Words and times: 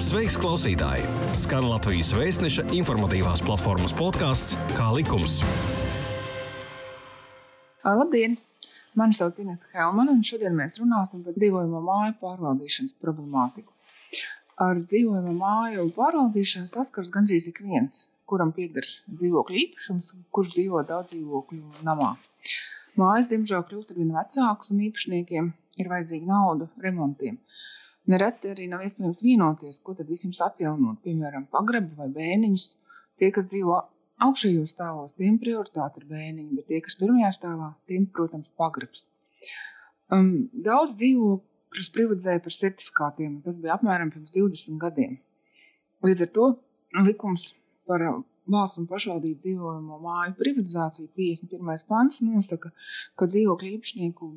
Sveiks, 0.00 0.38
klausītāji! 0.40 1.02
Skan 1.36 1.66
Latvijas 1.68 2.14
vēstneša 2.16 2.62
informatīvās 2.72 3.42
platformas 3.44 3.92
podkāsts 3.92 4.54
Kā 4.72 4.86
likums. 4.96 5.34
Labdien! 7.84 8.38
Mani 8.96 9.18
sauc 9.18 9.36
Inês 9.42 9.66
Helmana, 9.74 10.14
un 10.14 10.22
šodien 10.24 10.56
mēs 10.56 10.78
runāsim 10.80 11.20
par 11.26 11.36
dzīvojamo 11.36 11.82
māju 11.84 12.14
pārvaldīšanas 12.22 12.96
problemātiku. 13.04 13.76
Ar 14.64 14.80
dzīvojamo 14.80 15.34
māju 15.36 15.84
pārvaldīšanu 15.98 16.72
saskars 16.72 17.12
gandrīz 17.12 17.50
ik 17.52 17.60
viens, 17.60 18.06
kuram 18.24 18.54
pieder 18.56 18.88
dzīvokļu 19.04 19.62
īpašums, 19.66 20.14
kurš 20.32 20.54
dzīvo 20.56 20.80
daudz 20.88 21.12
dzīvokļu 21.12 21.84
namā. 21.84 22.14
Mājas, 22.96 23.28
diemžēl, 23.28 23.68
kļūst 23.68 23.92
ar 23.92 24.00
vien 24.00 24.16
vecākas, 24.16 24.72
un 24.72 24.80
īpašniekiem 24.88 25.52
ir 25.76 25.92
vajadzīga 25.92 26.32
nauda 26.32 26.72
remontiem. 26.80 27.36
Nereti 28.08 28.50
arī 28.50 28.66
nav 28.70 28.82
iespējams 28.86 29.20
vienoties, 29.22 29.80
ko 29.84 29.94
tad 29.98 30.08
visiem 30.08 30.32
atjaunot, 30.32 31.02
piemēram, 31.04 31.46
pagrabu 31.52 31.98
vai 31.98 32.08
bēniņus. 32.14 32.64
Tie, 33.20 33.28
kas 33.34 33.50
dzīvo 33.50 33.76
augšējos 34.24 34.72
stāvos, 34.74 35.12
tiem 35.20 35.36
prioritāte 35.40 36.00
ir 36.00 36.08
bēniņi, 36.08 36.56
bet 36.56 36.68
tie, 36.70 36.80
kas 36.84 36.96
pirmajā 37.00 37.30
stāvā, 37.36 37.74
tiem, 37.90 38.06
protams, 38.08 38.50
pagrabs. 38.58 39.06
Um, 40.10 40.48
daudz 40.66 40.96
dzīvokļus 41.00 41.92
privatizēja 41.94 42.42
par 42.44 42.56
certifikātiem, 42.56 43.38
tas 43.44 43.60
bija 43.62 43.76
apmēram 43.76 44.10
pirms 44.14 44.32
20 44.34 44.80
gadiem. 44.82 45.18
Līdz 46.06 46.26
ar 46.26 46.32
to 46.34 46.46
likums 47.04 47.52
par 47.88 48.02
valsts 48.50 48.80
un 48.80 48.88
pašvaldību 48.90 49.44
dzīvojamo 49.44 49.98
māju 50.02 50.36
privatizāciju 50.40 51.12
51. 51.16 51.84
pants 51.88 52.22
nosaka, 52.24 52.72
ka 53.14 53.28
dzīvokļu 53.30 53.74
īpašnieku 53.76 54.30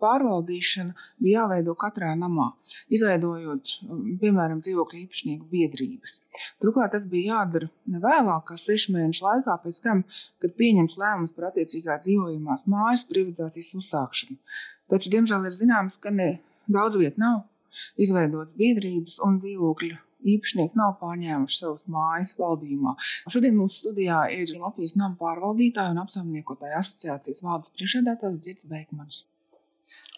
pārvaldīšana 0.00 0.94
bija 1.22 1.42
jāveido 1.42 1.74
katrā 1.78 2.12
namā, 2.18 2.50
izveidojot, 2.94 3.72
piemēram, 4.20 4.60
dzīvokļu 4.64 5.00
īpašnieku 5.04 5.48
biedrības. 5.50 6.18
Turklāt 6.62 6.94
tas 6.94 7.06
bija 7.10 7.38
jādara 7.38 7.70
ne 7.90 8.00
vēlāk, 8.02 8.46
kā 8.50 8.58
sešu 8.60 8.94
mēnešu 8.96 9.26
laikā 9.26 9.58
pēc 9.64 9.80
tam, 9.84 10.04
kad 10.42 10.56
pieņems 10.58 10.98
lēmums 11.00 11.34
par 11.36 11.50
attiecīgā 11.50 12.00
dzīvojamās 12.06 12.66
mājas 12.70 13.04
privatizācijas 13.10 13.74
uzsākšanu. 13.80 14.38
Taču, 14.92 15.12
diemžēl, 15.14 15.48
ir 15.48 15.56
zināms, 15.56 15.98
ka 16.00 16.12
ne 16.14 16.30
daudz 16.70 16.98
viet 17.00 17.20
nav 17.20 17.44
izveidotas 18.00 18.56
biedrības 18.58 19.20
un 19.24 19.38
dzīvokļu 19.42 19.96
īpašnieki 20.32 20.78
nav 20.80 20.96
pārņēmuši 21.02 21.60
savus 21.60 21.86
mājas 21.90 22.34
valdījumā. 22.38 22.96
Šodien 23.32 23.58
mūsu 23.58 23.84
studijā 23.84 24.24
ir 24.34 24.52
Latvijas 24.58 24.96
nama 25.00 25.16
pārvaldītāja 25.20 25.94
un 25.94 26.02
apsaimniekotāja 26.04 26.80
asociācijas 26.80 27.44
valdes 27.44 27.74
priekšsēdētājs 27.76 28.40
Dzirds 28.40 28.70
Beikmans. 28.70 29.24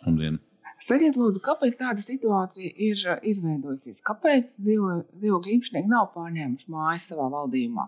Labdien! 0.05 0.41
Sakiet, 0.77 1.17
lūdzu, 1.17 1.41
kāpēc 1.41 1.79
tāda 1.81 2.03
situācija 2.05 2.69
ir 2.69 3.01
izveidojusies? 3.25 4.03
Kāpēc 4.05 4.59
dzīvo, 4.61 4.99
dzīvokļu 5.17 5.55
īpašnieki 5.55 5.89
nav 5.89 6.11
pārņēmuši 6.13 6.73
mājas 6.75 7.07
savā 7.09 7.31
valdījumā? 7.33 7.87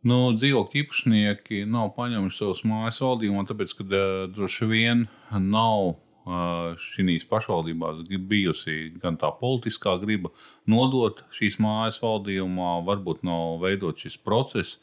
Nu, 0.00 0.30
dzīvokļu 0.32 0.80
īpašnieki 0.80 1.64
nav 1.68 1.90
paņēmuši 1.98 2.38
savus 2.40 2.62
mājas 2.64 2.98
valdījumā, 3.04 3.44
tāpēc, 3.46 3.74
ka 3.76 3.84
uh, 3.84 4.04
droši 4.32 4.68
vien 4.70 5.02
nav 5.30 5.92
šīs 6.26 7.24
pašvaldībās 7.30 8.02
bijusi 8.28 8.92
gan 9.00 9.16
tā 9.16 9.30
politiskā 9.40 9.96
griba 10.02 10.30
nodot 10.68 11.22
šīs 11.32 11.58
mājas 11.58 12.00
valdījumā, 12.02 12.84
varbūt 12.84 13.24
nav 13.24 13.60
veidot 13.62 13.96
šis 13.98 14.18
process. 14.18 14.78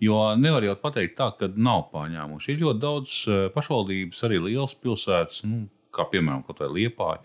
Jo 0.00 0.34
nevar 0.36 0.64
jau 0.66 0.76
pateikt 0.76 1.16
tā, 1.16 1.30
ka 1.38 1.48
nav 1.56 1.88
pārņēmuši. 1.94 2.52
Ir 2.52 2.62
ļoti 2.66 2.82
daudz 2.82 3.16
pašvaldības, 3.54 4.22
arī 4.26 4.42
lielas 4.48 4.74
pilsētas, 4.74 5.44
nu, 5.46 5.68
kā 5.92 6.08
piemēram 6.10 6.44
Liepāja, 6.74 7.22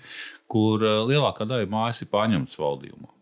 kur 0.48 0.82
lielākā 0.82 1.48
daļa 1.48 1.70
mājas 1.72 2.04
ir 2.04 2.12
pārņemtas 2.14 2.60
valdījumā. 2.60 3.17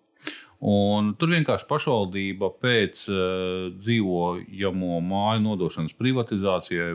Un 0.64 1.12
tur 1.20 1.34
vienkārši 1.34 1.68
pašvaldība 1.68 2.50
pēc 2.64 3.02
uh, 3.12 3.18
dzīvojamo 3.76 5.00
māju 5.04 5.42
nodošanas 5.44 5.96
privatizācijai, 6.00 6.94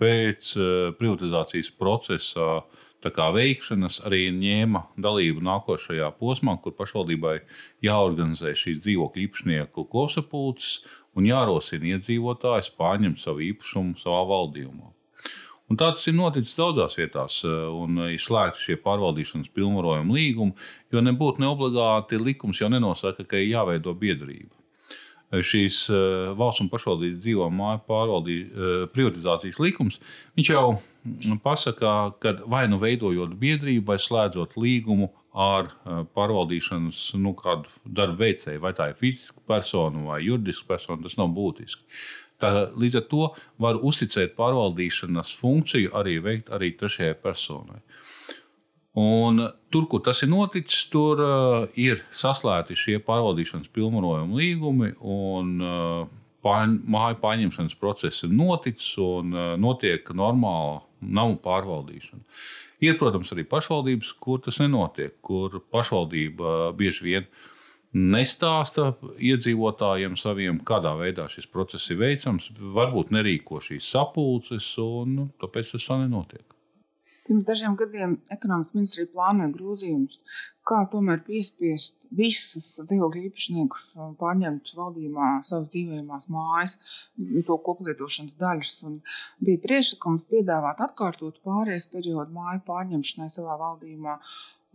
pēc 0.00 0.50
uh, 0.60 0.90
privatizācijas 0.98 1.72
procesa 1.80 2.60
kā, 3.06 3.28
veikšanas 3.30 4.00
arī 4.08 4.26
ņēma 4.34 4.82
dalību 4.98 5.44
nākošajā 5.46 6.10
posmā, 6.20 6.56
kur 6.62 6.74
pašvaldībai 6.76 7.36
jāorganizē 7.86 8.54
šīs 8.56 8.80
dzīvokļu 8.84 9.26
īpašnieku 9.26 9.86
kopsapulces 9.92 10.80
un 11.16 11.28
jārosina 11.30 11.94
iedzīvotājs 11.94 12.72
pārņemt 12.76 13.22
savu 13.22 13.44
īpašumu 13.52 13.96
savā 14.00 14.24
valdījumā. 14.32 14.90
Un 15.66 15.78
tā 15.78 15.88
tas 15.96 16.04
ir 16.06 16.14
noticis 16.14 16.54
daudzās 16.54 16.94
vietās, 16.94 17.40
eh, 17.44 17.54
un 17.74 17.98
ir 18.06 18.22
slēgti 18.22 18.62
šie 18.68 18.76
pārvaldīšanas 18.84 19.50
pilnvarojuma 19.50 20.14
līgumi, 20.14 20.54
jo 20.94 21.02
nebūtu 21.02 21.42
neobligāti 21.42 22.20
likums 22.22 22.60
jau 22.62 22.70
nenosaka, 22.70 23.26
ka 23.26 23.40
ir 23.40 23.50
jāveido 23.56 23.94
biedrība. 23.98 24.54
Eh, 25.32 25.42
šīs 25.42 25.80
eh, 25.90 26.34
valsts 26.38 26.62
un 26.62 26.70
pašvaldības 26.70 27.18
dzīvo 27.24 27.50
māju 27.50 27.82
pārvaldīšanas 27.90 28.92
privatizācijas 28.94 29.58
likums, 29.58 29.98
viņš 30.38 30.52
jau 30.54 30.78
mm, 30.78 31.40
pasaka, 31.42 32.14
ka 32.22 32.36
vai 32.46 32.68
nu 32.70 32.78
veidojot 32.78 33.34
biedrību, 33.34 33.88
vai 33.90 33.98
slēdzot 33.98 34.54
līgumu 34.54 35.10
ar 35.36 35.68
pārvaldīšanas 36.16 37.00
nu, 37.20 37.34
darbu 37.84 38.20
veicēju, 38.22 38.62
vai 38.62 38.72
tā 38.76 38.90
ir 38.90 39.00
fiziska 39.00 39.42
persona 39.48 40.04
vai 40.06 40.22
juridiska 40.24 40.70
persona, 40.70 41.02
tas 41.04 41.18
nav 41.20 41.34
būtiski. 41.36 41.84
Tā, 42.40 42.50
līdz 42.76 42.98
ar 43.00 43.04
to 43.10 43.28
var 43.60 43.78
uzticēt 43.84 44.34
pārvaldīšanas 44.36 45.36
funkciju 45.40 45.92
arī 45.96 46.18
veikt 46.24 46.50
arī 46.52 46.72
trešajai 46.76 47.16
personai. 47.20 47.80
Un 48.96 49.42
tur, 49.72 49.84
kur 49.92 50.00
tas 50.04 50.22
ir 50.24 50.30
noticis, 50.32 50.86
tur 50.92 51.20
uh, 51.20 51.66
ir 51.76 52.00
saslēgti 52.16 52.76
šie 52.80 53.00
pārvaldīšanas 53.04 53.68
pilnvarojuma 53.76 54.38
līgumi, 54.38 54.94
un 55.04 55.50
uh, 55.60 56.06
pār, 56.44 56.70
māju 56.96 57.18
pārņemšanas 57.20 57.76
process 57.80 58.24
ir 58.24 58.32
noticis 58.32 58.94
un 59.02 59.36
uh, 59.36 59.50
notiek 59.60 60.08
normāla 60.16 60.80
namu 61.00 61.36
pārvaldīšana. 61.44 62.24
Ir, 62.84 62.96
protams, 63.00 63.32
arī 63.32 63.46
pašvaldības, 63.48 64.12
kur 64.20 64.42
tas 64.44 64.58
nenotiek, 64.60 65.14
kur 65.24 65.60
pašvaldība 65.72 66.72
bieži 66.76 67.06
vien 67.06 67.28
nestāsta 67.96 68.90
iedzīvotājiem 69.16 70.18
saviem, 70.20 70.58
kādā 70.68 70.92
veidā 70.98 71.28
šis 71.32 71.48
process 71.48 71.88
ir 71.90 72.02
veicams, 72.02 72.50
varbūt 72.76 73.14
nerīko 73.16 73.62
šīs 73.64 73.88
sapulces, 73.94 74.68
un 74.82 75.16
nu, 75.20 75.30
tāpēc 75.40 75.72
tas 75.72 75.88
tā 75.88 76.02
nenotiek. 76.02 76.55
Pirms 77.26 77.46
dažiem 77.46 77.74
gadiem 77.78 78.18
ekonomikas 78.30 78.74
ministrija 78.76 79.10
plānoja 79.10 79.50
grozījumus, 79.54 80.20
kā 80.66 80.80
tomēr 80.90 81.22
piespiest 81.26 82.06
visus 82.14 82.72
dzīvokļu 82.78 83.22
īpašniekus 83.28 83.86
pārņemt 84.20 84.72
valdījumā 84.78 85.30
savas 85.46 85.70
dzīvojamās 85.74 86.28
mājas, 86.32 86.76
to 87.48 87.58
koplietošanas 87.68 88.38
daļas. 88.40 88.74
Un 88.88 89.00
bija 89.42 89.62
priekšlikums 89.62 90.26
piedāvāt 90.30 90.82
atkārtot 90.86 91.42
pārējais 91.46 91.88
periodu 91.94 92.34
māju 92.38 92.62
pārņemšanai 92.70 93.30
savā 93.34 93.58
valdījumā 93.62 94.20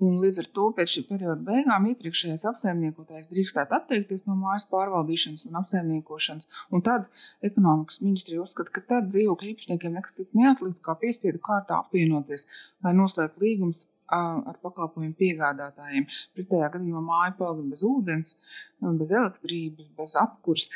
Un 0.01 0.15
līdz 0.17 0.39
ar 0.41 0.47
to 0.55 0.63
pēc 0.77 0.95
šī 0.95 1.01
perioda 1.11 1.43
beigām 1.45 1.85
iepriekšējais 1.91 2.47
apsaimniekotājs 2.49 3.29
drīkstētu 3.29 3.75
atteikties 3.77 4.25
no 4.25 4.33
mājas 4.39 4.65
pārvaldīšanas 4.71 5.45
un 5.49 5.59
apsaimniekošanas. 5.61 6.49
Un 6.73 6.81
tad 6.87 7.05
ekonomikas 7.45 8.01
ministrija 8.01 8.41
uzskata, 8.41 8.73
ka 8.73 8.81
tad 8.87 9.11
dzīvokļu 9.13 9.51
īpašniekiem 9.53 9.93
nekas 9.99 10.17
cits 10.17 10.33
neatlikt, 10.37 10.81
kā 10.81 10.97
piespiedu 11.03 11.43
kārtā 11.45 11.77
apvienoties, 11.83 12.47
lai 12.81 12.95
noslēgtu 12.97 13.45
līgumus 13.45 13.85
ar 14.11 14.57
pakalpojumu 14.65 15.15
piegādātājiem. 15.21 16.09
Pretējā 16.35 16.71
gadījumā 16.73 17.05
māja 17.05 17.35
paliek 17.37 17.69
bez 17.71 17.85
ūdens, 17.87 18.37
bez 18.81 19.13
elektrības, 19.21 19.87
bez 19.97 20.17
apkurs. 20.19 20.67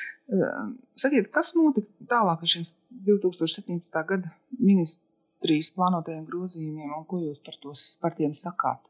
Sakiet, 0.96 1.31
kas 1.35 1.56
notika 1.58 1.90
tālāk 2.14 2.46
ar 2.46 2.53
šiem 2.53 2.66
2017. 3.09 4.03
gada 4.08 4.35
ministrijas 4.59 5.74
plānotajiem 5.75 6.28
grozījumiem 6.30 6.94
un 6.96 7.08
ko 7.09 7.25
jūs 7.25 7.41
par, 7.44 7.58
tos, 7.64 7.96
par 8.02 8.16
tiem 8.18 8.38
sakāt? 8.38 8.85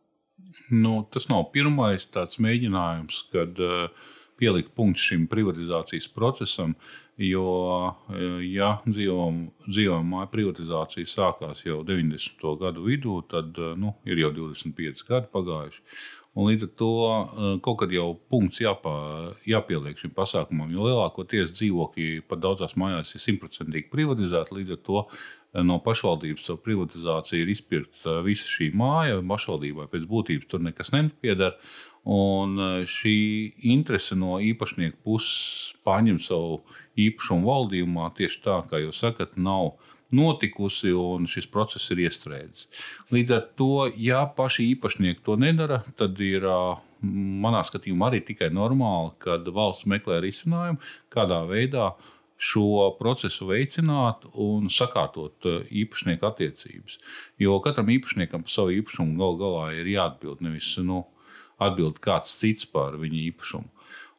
Nu, 0.69 0.99
tas 1.11 1.27
nav 1.29 1.49
pirmais 1.53 2.05
tāds 2.13 2.39
mēģinājums, 2.41 3.23
kad 3.33 3.59
uh, 3.61 4.05
pielikt 4.39 4.73
punktu 4.77 5.03
šim 5.09 5.25
privatizācijas 5.31 6.07
procesam. 6.15 6.75
Jo, 7.21 7.45
uh, 7.95 8.39
ja 8.43 8.73
dzīvojamā 8.85 10.25
privatizācija 10.33 11.07
sākās 11.07 11.63
jau 11.67 11.81
90. 11.87 12.43
gadu 12.61 12.85
vidū, 12.89 13.21
tad 13.31 13.55
uh, 13.61 13.73
nu, 13.79 13.95
ir 14.07 14.23
jau 14.25 14.33
25 14.35 15.05
gadi 15.07 15.31
pagājuši. 15.33 15.83
Un 16.35 16.49
līdz 16.49 16.65
ar 16.67 16.71
to 16.75 16.91
kaut 17.63 17.77
kad 17.79 17.93
jau 17.95 18.09
punkts 18.31 18.59
jāpā, 18.59 18.95
jāpieliek 19.47 19.95
šim 20.01 20.11
pasākumam, 20.17 20.67
jo 20.75 20.83
lielākoties 20.83 21.53
dzīvokļi 21.55 22.25
pat 22.27 22.41
daudzās 22.43 22.75
mājās 22.75 23.13
ir 23.15 23.23
simtprocentīgi 23.23 23.87
privatizēti. 23.93 24.57
Līdz 24.57 24.75
ar 24.75 24.81
to 24.83 25.05
no 25.63 25.79
pašvaldības 25.85 26.49
savu 26.49 26.59
privatizāciju 26.65 27.45
ir 27.45 27.53
izpirkta 27.53 28.17
visa 28.25 28.51
šī 28.51 28.73
māja. 28.75 29.21
Pašvaldībai 29.23 29.87
pēc 29.93 30.03
būtības 30.11 30.51
tur 30.51 30.65
nekas 30.65 30.91
nepiedara. 30.91 31.55
Un 32.03 32.59
šī 32.83 33.15
interese 33.71 34.19
no 34.19 34.35
īpašnieku 34.43 34.99
puses 35.07 35.71
pārņemt 35.87 36.27
savu 36.27 36.59
īpašumu 36.99 37.47
valdījumā 37.47 38.11
tieši 38.19 38.43
tā, 38.43 38.59
kā 38.67 38.83
jūs 38.83 38.99
sakat, 39.07 39.39
nav 39.39 39.77
notikusi 40.15 40.93
un 40.95 41.27
šis 41.29 41.47
process 41.51 41.91
ir 41.93 42.05
iestrēdzis. 42.07 42.67
Līdz 43.15 43.35
ar 43.37 43.45
to, 43.59 43.71
ja 43.99 44.25
paši 44.37 44.69
īpašnieki 44.73 45.23
to 45.25 45.37
nedara, 45.41 45.81
tad 45.99 46.19
ir 46.23 46.47
manā 47.45 47.61
skatījumā 47.67 48.09
arī 48.09 48.21
tikai 48.25 48.49
normāli, 48.53 49.13
kad 49.21 49.47
valsts 49.53 49.87
meklē 49.89 50.21
risinājumu, 50.23 50.81
kādā 51.13 51.43
veidā 51.49 51.91
šo 52.37 52.91
procesu 52.99 53.47
veicināt 53.47 54.25
un 54.33 54.67
sakārtot 54.71 55.47
īpašnieku 55.71 56.27
attiecības. 56.27 56.97
Jo 57.39 57.59
katram 57.63 57.91
īpašniekam 57.95 58.43
par 58.43 58.51
savu 58.51 58.75
īpašumu 58.75 59.15
gal 59.21 59.37
galā 59.39 59.67
ir 59.79 59.91
jāatbild 59.93 60.43
nevis 60.43 60.73
nu, 60.83 61.05
atbild 61.61 62.01
kāds 62.03 62.35
cits 62.41 62.67
par 62.67 62.97
viņa 62.99 63.21
īpašumu. 63.29 63.69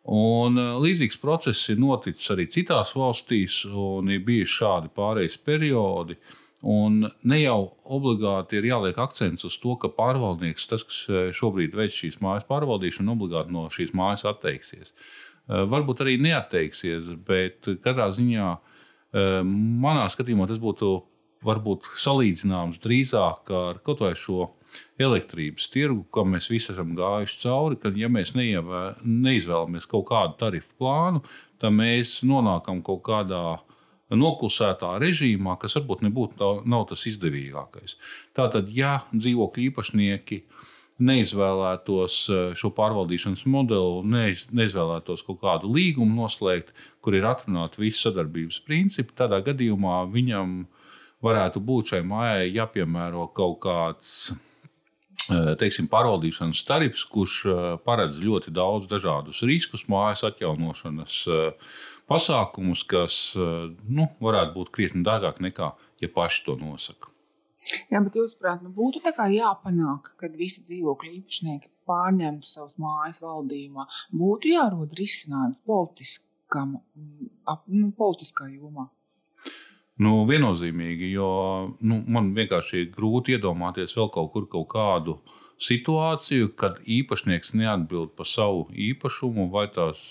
Un 0.06 0.58
līdzīgs 0.82 1.18
process 1.18 1.66
ir 1.72 1.80
noticis 1.82 2.30
arī 2.30 2.46
citās 2.52 2.92
valstīs, 2.94 3.64
un 3.66 4.12
ir 4.14 4.22
bijuši 4.26 4.58
šādi 4.60 4.90
pārejas 4.94 5.38
periodi. 5.42 6.14
Un 6.66 7.02
ne 7.26 7.38
jau 7.40 7.72
obligāti 7.94 8.58
ir 8.58 8.68
jāliek 8.70 8.98
akcents 9.02 9.44
uz 9.46 9.56
to, 9.62 9.74
ka 9.82 9.90
pārvaldnieks, 9.94 10.68
tas, 10.70 10.86
kas 10.86 11.34
šobrīd 11.36 11.74
veic 11.78 11.94
šīs 11.94 12.20
mājas 12.22 12.46
pārvaldīšanu, 12.48 13.12
obligāti 13.12 13.54
no 13.54 13.66
šīs 13.70 13.92
mājas 13.98 14.24
atteiksies. 14.30 14.94
Varbūt 15.46 16.02
arī 16.02 16.16
neatteiksies, 16.22 17.12
bet 17.26 17.68
katrā 17.84 18.08
ziņā 18.14 18.48
manā 19.82 20.06
skatījumā 20.10 20.48
tas 20.50 20.62
būtu 20.62 20.96
varbūt 21.46 21.90
salīdzināms 22.02 22.80
drīzāk 22.82 23.52
ar 23.54 23.82
kaut 23.86 24.02
vai 24.02 24.14
šo 24.18 24.50
elektrības 25.02 25.68
tirgu, 25.72 26.04
kam 26.14 26.34
mēs 26.34 26.50
visi 26.52 26.72
esam 26.74 26.94
gājuši 26.98 27.40
cauri, 27.44 27.78
ka, 27.82 27.92
ja 27.96 28.10
mēs 28.12 28.34
neievē, 28.36 28.82
neizvēlamies 29.04 29.88
kaut 29.90 30.08
kādu 30.10 30.38
tarifu 30.40 30.72
plānu, 30.80 31.22
tad 31.62 31.74
mēs 31.76 32.20
nonākam 32.26 32.82
kaut 32.86 33.02
kādā 33.06 33.44
noklusētā 34.14 34.96
režīmā, 35.02 35.56
kas 35.58 35.74
varbūt 35.78 36.04
nebūtu 36.06 36.38
tā, 36.38 36.50
nav 36.68 36.86
tas 36.90 37.02
izdevīgākais. 37.10 37.96
Tātad, 38.36 38.70
ja 38.70 39.00
dzīvokļu 39.12 39.70
īpašnieki 39.70 40.42
neizvēlētos 41.06 42.18
eh, 42.30 42.44
šo 42.56 42.70
pārvaldīšanas 42.76 43.44
modeli, 43.52 44.06
neiz, 44.12 44.46
neizvēlētos 44.54 45.24
kaut 45.26 45.42
kādu 45.42 45.72
līgumu 45.74 46.22
noslēgt, 46.22 46.72
kur 47.04 47.18
ir 47.18 47.26
atrunāti 47.28 47.82
visi 47.82 48.00
sadarbības 48.06 48.62
principi, 48.66 49.16
tādā 49.18 49.42
gadījumā 49.44 50.04
viņam 50.12 50.62
varētu 51.26 51.62
būt 51.64 51.92
šai 51.92 52.02
mājai 52.06 52.50
jāpiemēro 52.54 53.26
kaut 53.36 53.60
kāds 53.64 54.16
teiksim, 55.60 55.88
pārvaldīšanas 55.92 56.62
tarifs, 56.68 57.02
kurš 57.10 57.40
eh, 57.50 57.64
paredz 57.86 58.20
ļoti 58.22 58.52
daudz 58.54 58.86
dažādus 58.90 59.42
riskus, 59.48 59.86
mājas 59.90 60.22
atjaunošanas 60.28 61.18
eh, 61.26 61.74
pasākumus, 62.06 62.84
kas 62.86 63.16
nu, 63.34 64.04
varētu 64.22 64.52
būt 64.54 64.68
krietni 64.70 65.02
dārgāk 65.02 65.40
nekā 65.42 65.72
ja 66.00 66.08
paši 66.14 66.44
to 66.46 66.56
nosaka. 66.60 67.12
Jā, 67.90 67.98
bet 67.98 68.14
jūs 68.14 68.36
prāt, 68.38 68.62
nu 68.62 68.70
būtu 68.70 69.02
jāpanāk, 69.02 70.12
ka 70.18 70.28
visi 70.38 70.62
dzīvokļu 70.62 71.10
īpašnieki 71.18 71.70
pārņemtu 71.86 72.46
savas 72.46 72.76
mājas 72.78 73.18
valdījumā. 73.22 73.86
Būtu 74.14 74.52
jārod 74.52 74.94
risinājums 74.98 75.58
politiskam, 75.66 76.76
ap, 77.44 77.64
nu, 77.66 77.90
politiskā 77.90 78.46
jomā. 78.52 78.86
Nu, 80.04 80.26
viennozīmīgi, 80.28 81.08
jo 81.16 81.28
nu, 81.80 82.02
man 82.12 82.34
vienkārši 82.36 82.82
ir 82.82 82.88
grūti 82.92 83.36
iedomāties 83.36 83.96
vēl 83.96 84.10
kaut 84.12 84.32
kur 84.34 84.48
kaut 84.52 84.68
kādu 84.74 85.16
situāciju, 85.62 86.50
kad 86.60 86.82
īpašnieks 86.84 87.54
neatbild 87.56 88.12
par 88.18 88.28
savu 88.28 88.66
īpašumu, 88.76 89.48
vai 89.54 89.64
tās 89.72 90.02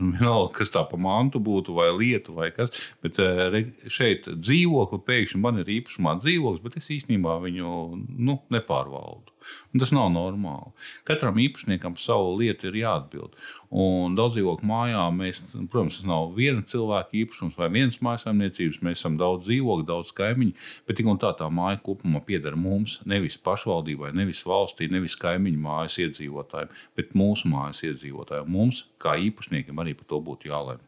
vienalga, 0.00 0.52
kas 0.56 0.72
tā 0.72 0.82
pa 0.88 0.98
mantu 1.00 1.40
būtu, 1.44 1.74
vai 1.76 1.88
lietu, 1.94 2.34
vai 2.36 2.50
kas. 2.54 2.72
Bet 3.04 3.20
eh, 3.22 3.58
šeit 3.90 4.28
dzīvokli 4.28 5.00
pēkšņi 5.06 5.40
man 5.42 5.60
ir 5.62 5.72
īpašumā 5.78 6.16
dzīvoklis, 6.22 6.62
bet 6.64 6.78
es 6.80 6.90
īstenībā 6.96 7.36
viņu 7.44 7.74
nu, 7.96 8.38
nepārvaldu. 8.52 9.36
Un 9.72 9.82
tas 9.82 9.92
nav 9.96 10.10
normāli. 10.14 10.72
Katram 11.08 11.40
īpašniekam 11.40 11.96
savu 12.00 12.36
lietu 12.40 12.68
ir 12.70 12.80
jāatbild. 12.82 13.36
Un 13.70 14.16
daudz 14.18 14.34
dzīvokļu 14.34 14.66
mājā 14.66 15.02
mēs, 15.14 15.44
protams, 15.70 16.00
tas 16.00 16.06
nav 16.10 16.32
viena 16.34 16.64
cilvēka 16.66 17.14
īpašums 17.20 17.58
vai 17.58 17.68
vienas 17.70 18.00
mājsaimniecības. 18.02 18.80
Mēs 18.82 18.98
esam 18.98 19.14
daudz 19.20 19.46
dzīvokļu, 19.46 19.86
daudz 19.86 20.10
kaimiņu, 20.18 20.56
bet 20.88 20.98
tik 20.98 21.10
un 21.12 21.20
tā 21.22 21.30
tā 21.38 21.46
māja 21.54 21.78
kopumā 21.86 22.18
pieder 22.26 22.58
mums, 22.58 22.98
nevis 23.06 23.38
pašvaldībai, 23.38 24.10
nevis 24.18 24.42
valstī, 24.48 24.90
nevis 24.90 25.14
kaimiņu 25.22 25.62
mājas 25.62 26.00
iedzīvotājiem, 26.02 26.72
bet 26.98 27.14
mūsu 27.14 27.52
mājas 27.52 27.84
iedzīvotājiem. 27.86 28.50
Mums, 28.50 28.84
kā 29.02 29.14
īpašniekiem, 29.30 29.78
arī 29.84 29.94
par 30.00 30.10
to 30.10 30.18
būtu 30.26 30.50
jālemj. 30.50 30.82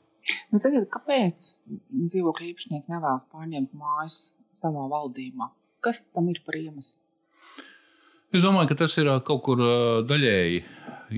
Nu, 0.50 0.58
tagad, 0.62 0.88
kāpēc 0.90 1.52
dzīvokļu 1.90 2.50
īpašnieki 2.50 2.90
nevēlas 2.90 3.30
pārņemt 3.30 3.78
mājas 3.78 4.18
savā 4.58 4.88
valdībā? 4.90 5.52
Kas 5.82 6.04
tam 6.10 6.28
ir 6.34 6.42
par 6.46 6.58
iemeslu? 6.58 7.01
Es 8.32 8.40
domāju, 8.40 8.70
ka 8.70 8.78
tas 8.80 8.94
ir 8.96 9.10
kaut 9.28 9.42
kur 9.44 9.60
daļēji. 10.08 10.60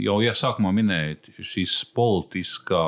Jau 0.03 0.17
ja 0.19 0.33
sākumā 0.35 0.73
minējāt, 0.75 1.29
šīs 1.47 1.77
politiskā 1.95 2.81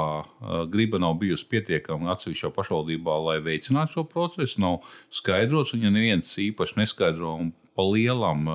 griba 0.73 0.99
nav 0.99 1.15
bijusi 1.21 1.47
pietiekama 1.53 2.11
atsevišķā 2.17 2.51
pašvaldībā, 2.57 3.15
lai 3.23 3.37
veicinātu 3.45 3.95
šo 3.95 4.05
procesu. 4.11 4.59
Nav 4.65 4.81
skaidrots, 5.15 5.77
un 5.77 5.87
ja 5.87 5.93
neviens 5.95 6.35
īpaši 6.43 6.81
neskaidro 6.81 7.37
un 7.45 7.53
pa 7.79 7.87
lielam 7.87 8.51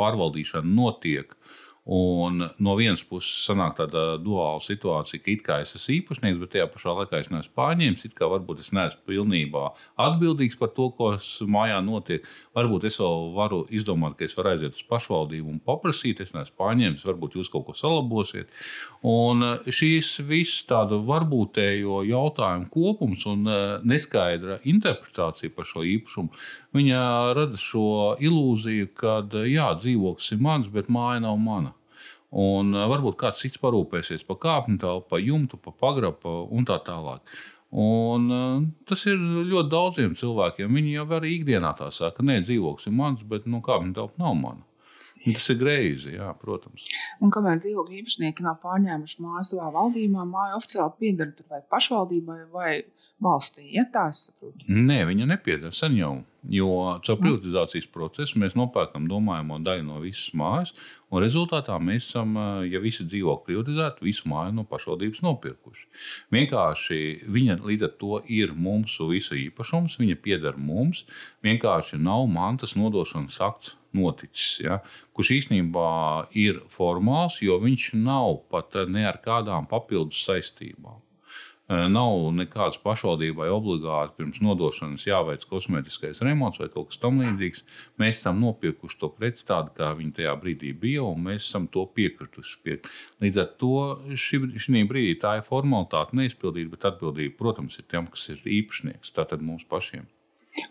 pārvaldīšana 0.00 0.66
notiek, 0.66 1.36
Un 1.84 2.44
no 2.62 2.76
vienas 2.78 3.02
puses, 3.02 3.40
sanāk 3.42 3.74
tāda 3.80 4.14
duāla 4.22 4.60
situācija, 4.62 5.18
ka 5.18 5.30
it 5.32 5.40
kā 5.42 5.56
es 5.64 5.72
esmu 5.74 5.96
īpašnieks, 5.96 6.38
bet 6.38 6.52
tajā 6.54 6.66
pašā 6.70 6.92
laikā 6.94 7.18
es 7.18 7.30
neesmu 7.32 7.56
pārņēmis. 7.58 8.04
It 8.06 8.14
kā 8.14 8.28
varbūt 8.30 8.60
es 8.62 8.70
neesmu 8.70 9.02
pilnībā 9.10 9.64
atbildīgs 10.04 10.60
par 10.60 10.70
to, 10.76 10.92
kas 10.94 11.40
mājā 11.42 11.80
notiek. 11.82 12.28
Varbūt 12.54 12.86
es 12.86 13.00
vēl 13.02 13.26
varu 13.34 13.64
izdomāt, 13.74 14.14
ka 14.14 14.28
es 14.28 14.38
varu 14.38 14.52
aiziet 14.52 14.78
uz 14.78 14.86
pašvaldību 14.86 15.50
un 15.50 15.58
paprasīt, 15.58 16.22
es 16.22 16.30
neesmu 16.36 16.54
pārņēmis, 16.62 17.08
varbūt 17.10 17.34
jūs 17.40 17.50
kaut 17.50 17.66
ko 17.66 17.74
salabosiet. 17.74 18.54
Un 19.02 19.42
eh, 19.48 19.74
šīs 19.74 20.14
viss 20.30 20.62
tāda 20.70 21.02
varbūtējo 21.02 22.04
jautājumu 22.06 22.70
kopums 22.70 23.26
un 23.26 23.42
eh, 23.50 23.66
neskaidra 23.82 24.60
interpretācija 24.62 25.50
par 25.50 25.66
šo 25.66 25.82
īpašumu, 25.96 26.30
viņa 26.78 27.04
rada 27.34 27.58
šo 27.58 28.14
ilūziju, 28.22 28.94
ka 28.94 29.18
jā, 29.50 29.72
dzīvoklis 29.82 30.34
ir 30.36 30.42
mans, 30.46 30.70
bet 30.70 30.86
māja 30.86 31.26
nav 31.26 31.42
mana. 31.42 31.71
Un 32.32 32.72
varbūt 32.72 33.18
kāds 33.20 33.42
cits 33.44 33.60
parūpēsies 33.60 34.22
par 34.24 34.38
kāpņu 34.40 34.78
telpu, 34.80 35.08
par 35.10 35.20
jumtu, 35.20 35.58
par 35.60 35.74
pagrabu 35.80 36.46
un 36.50 36.64
tā 36.68 36.78
tālāk. 36.84 37.20
Un, 37.72 38.26
tas 38.88 39.04
ir 39.08 39.20
ļoti 39.20 39.72
daudziem 39.72 40.16
cilvēkiem. 40.16 40.72
Viņi 40.76 40.96
jau 40.98 41.06
arī 41.16 41.36
ikdienā 41.38 41.72
tā 41.76 41.88
saka, 41.92 42.24
nē, 42.24 42.42
dzīvoklis 42.44 42.88
ir 42.88 42.96
mans, 42.96 43.22
bet 43.28 43.48
nu, 43.48 43.62
kāpņu 43.64 43.96
telpa 43.96 44.24
nav 44.24 44.36
mana. 44.40 44.64
Tas 45.22 45.44
ir 45.52 45.58
greizi, 45.60 46.16
jā, 46.16 46.32
protams. 46.40 46.88
Un 47.22 47.30
kamēr 47.32 47.60
dzīvokļu 47.62 48.00
īpašnieki 48.00 48.44
nav 48.44 48.58
pārņēmuši 48.64 49.22
māju 49.22 49.44
savā 49.52 49.68
valdībā, 49.76 50.24
māja 50.26 50.58
oficiāli 50.58 50.98
pieder 50.98 51.30
pašvaldībai 51.70 52.40
vai 52.52 52.72
valstī. 53.22 53.68
Ja 53.76 53.86
tā 53.92 54.08
es 54.10 54.26
saprotu. 54.26 54.66
Nē, 54.66 55.04
viņa 55.12 55.28
nepieder 55.30 55.74
sen 55.74 55.94
jau. 56.00 56.16
Jo 56.50 56.98
caur 57.06 57.18
privatizācijas 57.20 57.84
procesu 57.94 58.40
mēs 58.42 58.56
nopērkam 58.58 59.04
domājamo 59.06 59.60
daļu 59.62 59.84
no 59.86 60.00
visas 60.02 60.32
mājas, 60.34 60.72
un 61.14 61.22
rezultātā 61.22 61.76
mēs 61.78 62.08
esam, 62.08 62.34
ja 62.66 62.80
visi 62.82 63.06
dzīvokļi 63.06 63.46
privatizēti, 63.46 64.02
visu 64.08 64.26
māju 64.32 64.56
no 64.56 64.64
pašvaldības 64.66 65.22
nopirkuši. 65.22 65.86
Vienkārši 66.34 66.98
viņa 67.36 67.60
līdz 67.62 67.86
ar 67.86 67.94
to 68.00 68.18
ir 68.26 68.56
mums 68.58 68.96
visu 69.12 69.38
īpašums, 69.38 70.00
viņa 70.02 70.18
pieder 70.24 70.58
mums. 70.58 71.04
Vienkārši 71.46 72.02
nav 72.02 72.26
mantas 72.32 72.74
nodošanas 72.74 73.38
akts 73.46 73.76
noticis, 73.94 74.58
ja, 74.64 74.80
kurš 75.14 75.34
īstenībā 75.38 75.86
ir 76.42 76.58
formāls, 76.74 77.38
jo 77.44 77.60
viņš 77.62 77.92
nav 78.02 78.40
pat 78.50 78.80
ne 78.90 79.06
ar 79.06 79.22
kādām 79.22 79.70
papildus 79.70 80.24
saistībām. 80.26 80.98
Nav 81.72 82.26
nekādas 82.36 82.76
pašvaldībai 82.82 83.48
obligāti 83.52 84.18
pirms 84.18 84.40
nodošanas 84.44 85.06
jāveic 85.06 85.46
kosmētiskais 85.48 86.20
remonts 86.26 86.60
vai 86.60 86.68
kaut 86.72 86.90
kas 86.90 87.00
tamlīdzīgs. 87.02 87.64
Mēs 88.02 88.18
esam 88.20 88.42
nopirkuši 88.42 88.98
to 89.00 89.08
preci 89.16 89.46
tādu, 89.48 89.72
kā 89.78 89.92
viņi 89.98 90.16
tajā 90.18 90.34
brīdī 90.42 90.74
bija, 90.84 91.06
un 91.08 91.24
mēs 91.28 91.46
esam 91.48 91.68
to 91.72 91.86
piekrituši. 91.96 92.58
Pie. 92.62 92.78
Līdz 93.24 93.40
ar 93.40 93.52
to 93.62 93.76
šī, 94.24 94.42
brīdī 94.90 95.14
tā 95.22 95.38
ir 95.38 95.46
formalitāte 95.46 96.18
neizpildīta, 96.18 96.74
bet 96.74 96.88
atbildība, 96.92 97.38
protams, 97.38 97.78
ir 97.80 97.88
tiem, 97.88 98.10
kas 98.12 98.28
ir 98.34 98.42
īpašnieks, 98.60 99.14
tātad 99.16 99.44
mums 99.44 99.64
pašiem. 99.70 100.04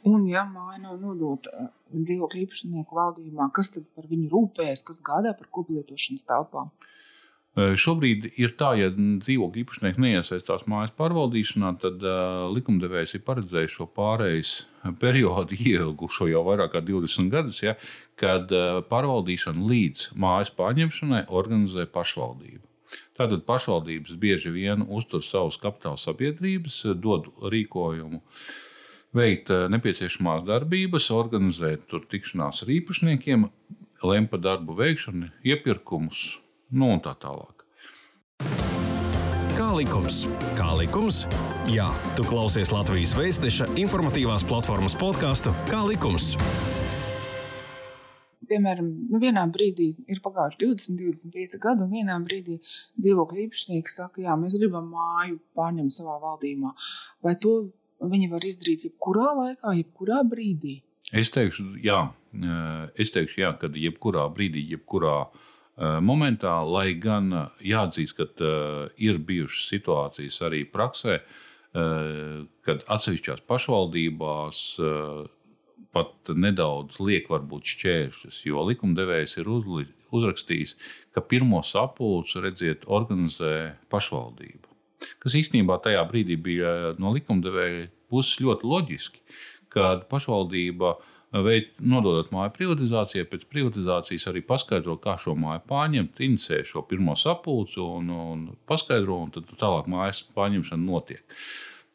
Un, 0.06 0.28
ja 0.30 0.44
māja 0.46 0.78
nav 0.84 1.00
nodota 1.02 1.72
dzīvokļu 1.90 2.44
īpašnieku 2.46 2.98
valdījumā, 2.98 3.48
kas 3.56 3.74
tad 3.74 3.88
par 3.96 4.06
viņu 4.12 4.30
rūpējas, 4.30 4.84
kas 4.86 5.02
gādā 5.06 5.34
par 5.38 5.50
koplietošanas 5.58 6.28
telpām? 6.30 6.70
Šobrīd 7.52 8.30
ir 8.40 8.54
tā, 8.56 8.70
ja 8.80 8.88
dzīvokļu 8.96 9.60
īpašnieki 9.66 10.00
neiesaistās 10.00 10.62
mājas 10.72 10.94
pārvaldīšanā, 10.96 11.74
tad 11.82 12.00
uh, 12.00 12.46
likumdevējs 12.48 13.18
ir 13.18 13.24
paredzējis 13.28 13.74
šo 13.76 13.88
pārejas 13.92 14.52
periodu 15.02 15.58
ilgušo 15.60 16.30
jau 16.32 16.46
vairāk 16.48 16.72
kā 16.78 16.82
20 16.88 17.28
gadus, 17.34 17.60
ja, 17.60 17.74
kad 18.16 18.54
uh, 18.56 18.80
pārvaldīšanu 18.88 19.68
līdz 19.68 20.06
mājas 20.16 20.54
pārņemšanai 20.56 21.26
organizē 21.28 21.90
pašvaldība. 21.92 22.64
Tātad 23.20 23.44
pašvaldības 23.44 24.16
bieži 24.22 24.54
vien 24.56 24.86
uztur 24.88 25.20
savus 25.20 25.58
kapitāla 25.60 26.00
sabiedrības, 26.00 26.86
dod 27.04 27.28
rīkojumu 27.52 28.22
veikt 29.12 29.52
nepieciešamās 29.52 30.48
darbības, 30.48 31.10
organizēt 31.12 31.84
tur 31.92 32.08
tikšanās 32.08 32.64
ar 32.64 32.72
īpašniekiem, 32.80 33.44
lemt 34.08 34.32
par 34.32 34.44
darbu 34.48 34.80
veikšanu, 34.80 35.34
iepirkumus 35.52 36.40
nu, 36.72 36.94
un 36.96 37.02
tā 37.04 37.14
tālāk. 37.20 37.62
Kā 39.52 39.68
likums? 39.76 40.24
Kā 40.58 40.72
likums? 40.80 41.26
Jā, 41.70 41.86
tu 42.18 42.24
klausies 42.26 42.72
Latvijas 42.74 43.12
Vēstneša 43.20 43.68
informatīvās 43.78 44.46
platformas 44.48 44.96
podkāstu 44.98 45.52
Kā 45.70 45.84
likums? 45.86 46.32
Piemēram, 48.52 48.88
nu 49.12 49.20
vienā 49.22 49.44
brīdī 49.54 49.92
ir 50.12 50.20
pagājuši 50.24 50.60
20, 50.64 50.98
25 51.00 51.60
gadi, 51.62 51.86
un 51.86 51.92
vienā 51.92 52.18
brīdī 52.24 52.58
dzīvokļu 53.00 53.46
īpašnieki 53.46 53.94
saka, 53.94 54.24
jā, 54.26 54.36
mēs 54.40 54.58
gribam 54.60 54.90
māju 54.92 55.38
pārņemt 55.56 55.96
savā 55.96 56.18
valdībā. 56.24 56.74
Vai 57.24 57.38
to 57.40 57.54
viņi 58.02 58.32
var 58.32 58.48
izdarīt 58.48 58.88
jebkurā 58.90 59.30
laikā, 59.38 59.76
jebkurā 59.78 60.24
brīdī? 60.28 60.80
Es 61.16 61.32
teikšu, 61.32 61.74
jā, 61.84 62.02
es 63.00 63.12
teikšu, 63.16 63.44
jā 63.44 63.54
kad 63.62 63.76
jebkurā 63.78 64.26
brīdī, 64.36 64.66
jebkurā 64.74 65.16
momentā, 65.82 66.60
lai 66.68 66.94
gan 67.02 67.32
jāatzīst, 67.66 68.18
ka 68.18 68.52
ir 69.02 69.22
bijušas 69.26 69.70
situācijas 69.74 70.42
arī 70.46 70.64
praksē, 70.70 71.20
kad 71.72 72.84
atsevišķās 72.92 73.46
pašvaldībās 73.48 74.64
pat 75.92 76.32
nedaudz 76.32 77.00
liek 77.04 77.30
varbūt 77.32 77.68
šķēršļus, 77.74 78.42
jo 78.48 78.64
likumdevējs 78.68 79.38
ir 79.42 79.50
uzrakstījis, 79.52 80.76
ka 81.16 81.24
pirmo 81.24 81.62
sapulci 81.66 82.44
redziet 82.44 82.86
organizē 82.88 83.74
pašvaldība. 83.92 84.70
Kas 85.20 85.36
īstenībā 85.40 85.80
tajā 85.84 86.04
brīdī 86.10 86.38
bija 86.38 86.94
no 87.02 87.12
likumdevēja 87.16 87.88
puses 88.12 88.40
ļoti 88.44 88.68
loģiski, 88.70 89.24
kad 89.72 90.06
pašvaldība 90.12 90.94
veid, 91.40 91.70
nododot 91.80 92.32
māju 92.36 92.52
privatizācijai, 92.58 93.28
pēc 93.32 93.46
privatizācijas 93.52 94.28
arī 94.32 94.44
paskaidro, 94.44 94.98
kā 95.00 95.16
šo 95.22 95.36
māju 95.40 95.64
pārņemt, 95.72 96.20
inicē 96.28 96.62
šo 96.68 96.84
pirmo 96.90 97.16
sapulci 97.20 97.80
un, 97.84 98.10
un 98.12 98.48
paskaidro, 98.68 99.22
un 99.26 99.32
tad 99.36 99.52
tālāk 99.56 99.88
mājas 99.92 100.26
pārņemšana 100.36 100.84
notiek. 100.84 101.24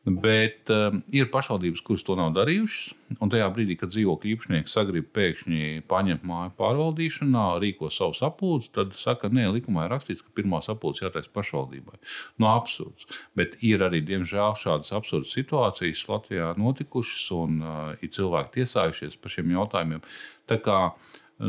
Bet 0.07 0.71
um, 0.71 1.01
ir 1.11 1.27
pašvaldības, 1.35 1.81
kuras 1.83 2.05
to 2.07 2.15
nav 2.15 2.31
darījušas. 2.37 2.93
Un 3.23 3.31
tajā 3.31 3.47
brīdī, 3.55 3.75
kad 3.79 3.91
dzīvokļu 3.91 4.31
īpašnieks 4.37 4.77
sagrib 4.77 5.09
pēkšņi 5.15 5.83
paņemt 5.91 6.23
māju 6.27 6.53
pārvaldīšanā, 6.61 7.47
rīko 7.63 7.91
savu 7.91 8.15
sapulci, 8.15 8.71
tad 8.75 8.95
saka, 8.99 9.31
nē, 9.35 9.49
likumā 9.57 9.87
ir 9.87 9.93
rakstīts, 9.95 10.23
ka 10.23 10.31
pirmā 10.39 10.61
sapulce 10.63 11.03
jātaisa 11.03 11.33
pašvaldībai. 11.35 11.99
No 12.39 12.47
nu, 12.47 12.51
absurds. 12.53 13.11
Bet 13.39 13.59
ir 13.67 13.83
arī, 13.83 14.05
diemžēl, 14.07 14.55
šādas 14.63 14.95
absurdas 14.95 15.35
situācijas 15.35 16.07
Latvijā 16.11 16.55
notikušas, 16.59 17.27
un 17.35 17.59
uh, 17.63 17.85
ir 17.99 18.15
cilvēki 18.15 18.61
tiesājušies 18.61 19.19
par 19.19 19.35
šiem 19.35 19.55
jautājumiem. 19.59 20.07
Tā 20.47 20.63
kā, 20.63 20.81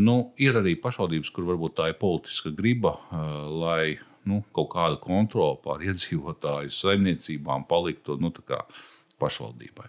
nu, 0.02 0.20
ir 0.42 0.58
arī 0.58 0.74
pašvaldības, 0.82 1.34
kur 1.34 1.46
varbūt 1.54 1.78
tā 1.78 1.92
ir 1.94 2.02
politiska 2.02 2.58
griba, 2.58 2.98
uh, 2.98 3.34
lai 3.54 4.00
nu, 4.28 4.42
kaut 4.56 4.72
kāda 4.76 5.00
kontrole 5.02 5.58
pār 5.64 5.86
iedzīvotāju 5.88 6.74
saimniecībām 6.74 7.68
paliktu 7.70 8.18
nu, 8.22 8.34
pašvaldībai. 9.22 9.88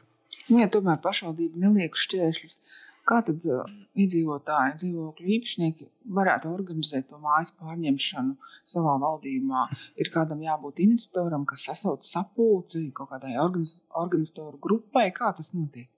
Nu, 0.48 0.60
ja 0.62 0.68
tomēr 0.72 1.00
pašvaldība 1.04 1.60
neliek 1.66 1.96
šķēršļus, 1.98 2.60
kā 3.08 3.20
tad 3.24 3.44
uh, 3.48 3.68
iedzīvotāji, 3.98 4.76
dzīvokļu 4.82 5.32
īpašnieki 5.36 5.88
varētu 6.18 6.50
organizēt 6.52 7.08
to 7.10 7.20
mājas 7.22 7.52
pārņemšanu 7.60 8.36
savā 8.68 8.96
valdībā? 9.02 9.66
Ir 10.00 10.12
kādam 10.14 10.42
jābūt 10.44 10.82
iniciatoram, 10.84 11.46
kas 11.48 11.68
sasauc 11.68 12.04
sapulci, 12.08 12.86
kaut 12.96 13.12
kādai 13.12 13.36
organiz, 13.40 13.78
organizatoru 13.96 14.60
grupai, 14.64 15.08
kā 15.16 15.32
tas 15.36 15.54
notiek? 15.56 15.88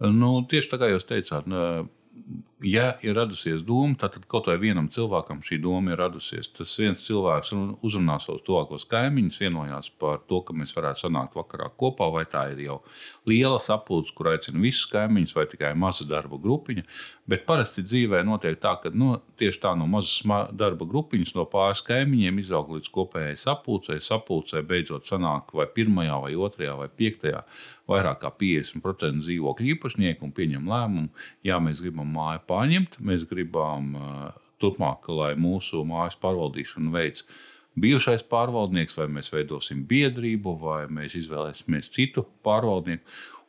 Nu, 0.00 0.38
tieši 0.48 0.72
tā 0.72 0.80
kā 0.80 0.90
jūs 0.92 1.08
teicāt, 1.08 1.48
ja 2.64 2.94
ir 3.04 3.16
radusies 3.16 3.60
doma, 3.66 3.96
tad 4.00 4.16
kaut 4.30 4.46
vai 4.48 4.56
vienam 4.60 4.86
cilvēkam 4.92 5.42
šī 5.44 5.58
doma 5.60 5.92
ir 5.92 6.00
radusies. 6.00 6.48
Tas 6.56 6.72
viens 6.80 7.02
cilvēks 7.04 7.52
uzrunā 7.84 8.16
savus 8.22 8.44
tuvākos 8.46 8.86
kaimiņus, 8.88 9.40
vienojās 9.44 9.90
par 10.00 10.22
to, 10.30 10.40
ka 10.46 10.56
mēs 10.56 10.72
varētu 10.76 11.04
sanākt 11.04 11.36
vakarā 11.36 11.68
kopā, 11.76 12.08
vai 12.14 12.24
tā 12.24 12.46
ir 12.54 12.62
jau 12.64 12.78
liela 13.28 13.60
sapulce, 13.60 14.14
kur 14.16 14.32
aicina 14.32 14.62
visus 14.62 14.88
kaimiņus, 14.92 15.36
vai 15.36 15.46
tikai 15.52 15.74
maza 15.76 16.08
darba 16.08 16.40
grupiņa. 16.40 16.86
Bet 17.28 17.44
parasti 17.48 17.84
dzīvē 17.84 18.22
notiek 18.24 18.56
tā, 18.62 18.76
ka 18.80 18.92
no, 18.94 19.18
tieši 19.36 19.60
tā 19.60 19.74
no 19.76 19.88
mazas 19.90 20.22
darba 20.56 20.88
grupiņas, 20.88 21.34
no 21.36 21.44
pāris 21.50 21.84
kaimiņiem 21.84 22.40
izaug 22.40 22.72
līdz 22.76 22.92
kopējai 22.94 23.36
sapulcei. 23.42 24.00
Sapulcei 24.00 24.64
beidzot 24.64 25.10
sanāk 25.10 25.52
vai 25.56 25.68
pirmajā, 25.68 26.20
vai 26.24 26.32
otrajā, 26.38 26.78
vai 26.78 26.88
piektajā 26.88 27.44
vairāk 27.90 28.22
kā 28.22 28.32
50% 28.40 29.22
dzīvokļu 29.22 29.74
īpašnieku 29.74 30.26
un 30.26 30.32
pieņem 30.34 30.70
lēmumu, 30.70 31.26
ja 31.46 31.58
mēs 31.62 31.82
gribam 31.84 32.08
māju 32.14 32.45
pārņemt, 32.48 32.98
mēs 33.04 33.26
gribam 33.30 33.94
turpmāk, 34.62 35.08
lai 35.12 35.34
mūsu 35.38 35.82
mājas 35.88 36.16
pārvaldīšanu 36.22 36.92
veids 36.94 37.26
bijušais 37.76 38.24
pārvaldnieks, 38.30 38.96
vai 39.00 39.08
mēs 39.18 39.32
veidosim 39.34 39.84
biedrību, 39.88 40.56
vai 40.62 40.84
mēs 40.88 41.18
izvēlēsimies 41.20 41.92
citu 41.92 42.24
pārvaldnieku. 42.46 43.04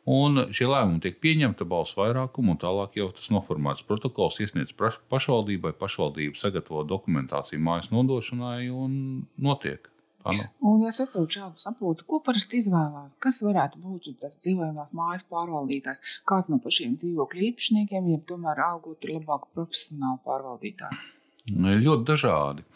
Un 0.08 0.46
šie 0.56 0.64
lēmumi 0.70 1.02
tiek 1.04 1.18
pieņemti 1.20 1.66
balsu 1.68 1.98
vairākumu, 1.98 2.54
un 2.54 2.60
tālāk 2.60 2.94
jau 2.96 3.10
tas 3.12 3.28
noformēts 3.32 3.84
protokols 3.88 4.38
iesniedz 4.40 4.72
pašvaldībai, 5.12 5.74
pašvaldība 5.76 6.40
sagatavo 6.40 6.86
dokumentāciju 6.88 7.60
mājas 7.60 7.90
nodošanai 7.92 8.70
un 8.72 8.94
notiek. 9.36 9.90
Ano. 10.26 10.48
Un, 10.66 10.80
ja 10.82 10.90
sasauc 10.92 11.30
šādu 11.30 11.60
sapulci, 11.62 12.04
ko 12.08 12.18
parasti 12.24 12.58
izvēlās? 12.58 13.16
Kas 13.22 13.38
varētu 13.46 13.78
būt 13.82 14.10
tas 14.22 14.34
dzīvojamās 14.42 14.94
mājas 14.98 15.24
pārvaldītājs? 15.30 16.02
Kāds 16.28 16.50
no 16.52 16.58
pašiem 16.64 16.96
dzīvokļu 16.98 17.44
īpašniekiem, 17.52 18.10
ja 18.12 18.22
tomēr 18.28 18.64
augot 18.66 19.06
ir 19.06 19.14
labāk 19.18 19.46
profesionāli 19.54 20.18
pārvaldītāji? 20.26 21.04
Ļoti 21.48 22.08
dažādi. 22.10 22.66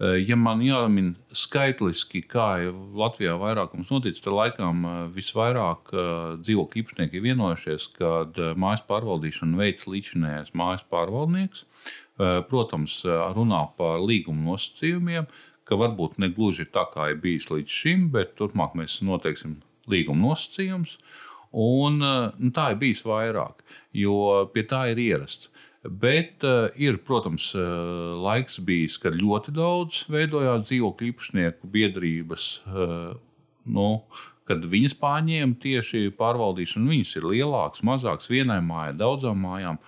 Eh, 0.00 0.16
ja 0.24 0.36
man 0.40 0.62
jāmin 0.64 1.12
skaitliski, 1.36 2.22
kā 2.24 2.46
Latvijā 2.96 3.34
vairākums 3.40 3.90
noticis, 3.92 4.22
tad 4.24 4.32
laikam 4.32 4.86
eh, 4.88 5.00
visvairāk 5.12 5.92
eh, 5.92 6.12
dzīvokļu 6.40 6.80
īpašnieki 6.82 7.20
ir 7.20 7.26
vienojušies, 7.26 7.88
ka 7.98 8.12
mājas 8.56 8.84
pārvaldīšanu 8.88 9.60
veids 9.60 9.88
līdzinājais 9.90 10.54
mājas 10.56 10.86
pārvaldnieks. 10.88 11.66
Protams, 12.50 12.98
runā 13.32 13.62
par 13.78 14.02
līguma 14.04 14.50
nosacījumiem, 14.50 15.24
ka 15.70 15.78
varbūt 15.80 16.18
ne 16.20 16.28
gluži 16.34 16.66
tā, 16.74 16.84
kā 16.92 17.12
ir 17.12 17.22
bijis 17.22 17.48
līdz 17.52 17.80
šim, 17.80 18.08
bet 18.14 18.36
turpmāk 18.38 18.76
mēs 18.78 19.00
noteiksim 19.06 19.60
līguma 19.90 20.28
nosacījumus. 20.28 20.98
Un, 21.50 21.98
nu, 22.02 22.50
tā 22.54 22.68
ir 22.72 22.78
bijis 22.82 23.02
vairāk, 23.06 23.64
jo 23.96 24.44
pie 24.54 24.66
tā 24.70 24.84
ir 24.92 25.00
ierasts. 25.02 25.50
Bet 25.80 26.44
uh, 26.44 26.68
ir, 26.76 26.98
protams, 27.08 27.54
uh, 27.56 28.12
laiks 28.20 28.58
bijis, 28.68 28.98
kad 29.00 29.16
ļoti 29.16 29.54
daudz 29.56 30.02
veidojās 30.12 30.66
dzīvokļu 30.68 31.08
īpašnieku 31.08 31.70
biedrības. 31.72 32.48
Uh, 32.68 33.14
nu, 33.64 33.86
kad 34.50 34.66
viņas 34.68 34.98
pārņēma 35.00 35.56
tieši 35.62 36.10
pārvaldīšanu, 36.20 36.92
viņas 36.92 37.14
ir 37.16 37.28
lielākas, 37.32 37.84
mazākas, 37.86 38.28
vienai 38.28 38.58
mājai, 38.66 38.98
daudzām 39.00 39.40
mājām. 39.40 39.80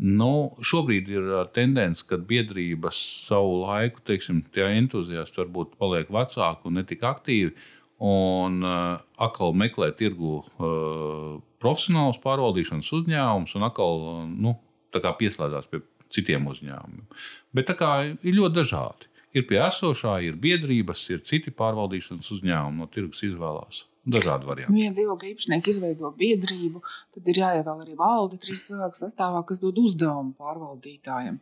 Nu, 0.00 0.56
šobrīd 0.64 1.10
ir 1.12 1.26
tendence, 1.52 2.06
ka 2.08 2.16
biedrības 2.16 2.96
savu 3.26 3.58
laiku, 3.66 4.00
teiksim, 4.08 4.40
tie 4.54 4.64
entuziasti 4.78 5.42
varbūt 5.42 5.76
paliek 5.80 6.08
vecāki 6.08 6.70
un 6.70 6.78
ne 6.80 6.84
tik 6.88 7.04
aktīvi, 7.04 7.52
un 8.00 8.64
uh, 8.64 9.02
atkal 9.20 9.52
meklē 9.52 9.90
tirgu 9.98 10.38
uh, 10.40 11.36
profesionālus 11.60 12.20
pārvaldīšanas 12.24 12.88
uzņēmumus, 12.96 13.58
un 13.58 13.68
atkal 13.68 14.00
nu, 14.32 14.56
pieslēdzās 14.90 15.68
pie 15.68 15.82
citiem 16.10 16.48
uzņēmumiem. 16.48 17.04
Bet 17.52 17.68
tā 17.68 17.76
kā 17.76 17.92
ir 18.08 18.38
ļoti 18.40 18.56
dažādi. 18.56 19.10
Ir 19.36 19.44
pie 19.46 19.60
esošā, 19.62 20.16
ir 20.26 20.40
biedrības, 20.40 21.04
ir 21.12 21.20
citi 21.28 21.52
pārvaldīšanas 21.54 22.32
uzņēmumi, 22.38 22.80
no 22.80 22.88
tirgus 22.90 23.20
izvēlās. 23.28 23.84
Dažādi 24.10 24.48
varianti. 24.48 24.74
Nu, 24.74 24.82
ja 24.82 24.92
dzīvokļu 24.96 25.32
īpašnieki 25.34 25.74
izveido 25.74 26.10
biedrību, 26.18 26.82
tad 27.14 27.30
ir 27.30 27.42
jāievēl 27.42 27.84
arī 27.84 27.96
valde 27.98 28.40
trīs 28.42 28.64
cilvēku 28.68 28.98
sastāvā, 28.98 29.44
kas 29.48 29.62
dod 29.62 29.78
uzdevumu 29.82 30.34
pārvaldītājiem. 30.40 31.38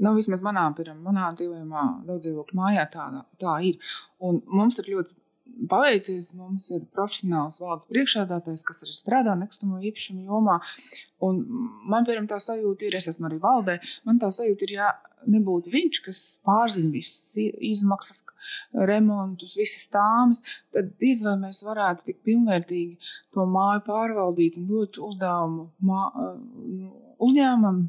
Nu, 0.00 0.14
vismaz 0.16 0.42
manā, 0.44 0.64
piram, 0.76 1.02
manā 1.04 1.28
dzīvojamā 1.36 1.86
daudz 2.08 2.26
dzīvokļu 2.26 2.56
mājā 2.56 2.86
tā, 2.92 3.06
tā 3.42 3.56
ir. 3.68 3.96
Un 4.24 4.40
mums 4.48 4.80
ir 4.80 4.88
ļoti 4.94 5.20
paveicies. 5.70 6.32
Mums 6.38 6.70
ir 6.74 6.86
profesionāls 6.94 7.60
valdes 7.62 7.88
priekšādātājs, 7.90 8.64
kas 8.66 8.84
arī 8.86 8.96
strādā 8.96 9.36
nekustamo 9.38 9.80
īpašumu 9.90 10.26
jomā. 10.30 10.58
Un 11.26 11.42
man 11.90 12.06
piemēram, 12.06 12.28
tā 12.30 12.40
sajūta 12.42 12.88
ir, 12.88 12.96
es 12.96 13.10
esmu 13.12 13.28
arī 13.28 13.40
valdē, 13.42 13.78
man 14.08 14.20
tā 14.22 14.30
sajūta 14.34 14.66
ir, 14.66 14.76
ja 14.78 14.90
nebūtu 15.28 15.72
viņš, 15.72 16.02
kas 16.06 16.22
pārzina 16.46 16.92
visas 16.94 17.36
izmaksas, 17.36 18.22
remontus, 18.74 19.56
visas 19.58 19.88
tāmas, 19.92 20.42
tad 20.74 20.92
vai 21.26 21.36
mēs 21.40 21.62
varētu 21.66 22.06
tik 22.06 22.20
pilnvērtīgi 22.26 23.12
to 23.34 23.46
māju 23.50 23.82
pārvaldīt 23.88 24.58
un 24.60 24.68
dot 24.70 25.00
uzdevumu 25.10 25.66
mā, 25.90 26.04
uzņēmumam. 27.26 27.82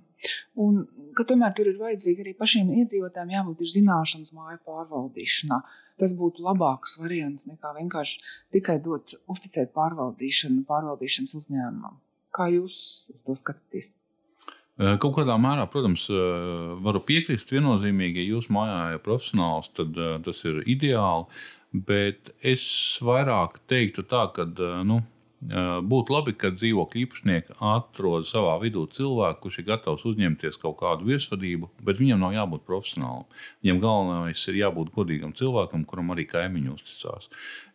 Un 0.61 0.81
ka 1.17 1.25
tomēr 1.27 1.53
tur 1.57 1.69
ir 1.71 1.79
vajadzīgi 1.81 2.25
arī 2.25 2.33
pašiem 2.37 2.73
iedzīvotājiem 2.81 3.35
jābūt 3.37 3.63
zināšanas 3.77 4.33
māju 4.37 4.59
pārvaldīšanā. 4.67 5.61
Tas 6.01 6.13
būtu 6.17 6.41
labāks 6.45 6.97
variants 6.97 7.45
nekā 7.45 7.75
vienkārši 7.77 8.21
tikai 8.55 8.79
dot, 8.81 9.13
uzticēt 9.29 9.73
pārvaldīšanu 9.77 10.65
pārvaldīšanas 10.69 11.35
uzņēmumam. 11.37 11.99
Kā 12.33 12.47
jūs 12.49 12.77
to 13.25 13.35
skatāties? 13.37 13.91
Kaut 14.79 15.13
kādā 15.17 15.35
mērā, 15.37 15.67
protams, 15.69 16.07
varu 16.81 17.01
piekrist 17.05 17.51
viennozīmīgi, 17.53 18.23
ja 18.23 18.35
jūs 18.37 18.47
mājā 18.53 18.95
ir 18.95 19.01
profesionāls, 19.05 19.69
tad 19.77 19.97
tas 20.25 20.45
ir 20.47 20.61
ideāli. 20.65 21.27
Bet 21.71 22.31
es 22.41 22.63
vairāk 23.03 23.59
teiktu 23.71 24.03
tā, 24.07 24.25
ka 24.35 24.47
nu, 24.87 25.01
Būtu 25.41 26.13
labi, 26.13 26.35
ka 26.37 26.51
dzīvokļu 26.53 26.99
īpašnieki 27.01 27.55
atrod 27.65 28.27
savā 28.29 28.53
vidū 28.61 28.83
cilvēku, 28.93 29.39
kurš 29.41 29.57
ir 29.57 29.65
gatavs 29.71 30.03
uzņemties 30.05 30.59
kaut 30.61 30.77
kādu 30.83 31.07
virsvadību, 31.09 31.69
bet 31.81 31.97
viņam 31.97 32.21
nav 32.21 32.35
jābūt 32.35 32.65
profesionālam. 32.67 33.25
Viņam 33.65 33.81
galvenais 33.81 34.43
ir 34.51 34.59
jābūt 34.59 34.93
godīgam 34.93 35.33
cilvēkam, 35.33 35.87
kuram 35.89 36.13
arī 36.13 36.27
kaimiņi 36.29 36.73
uzticās. 36.75 37.31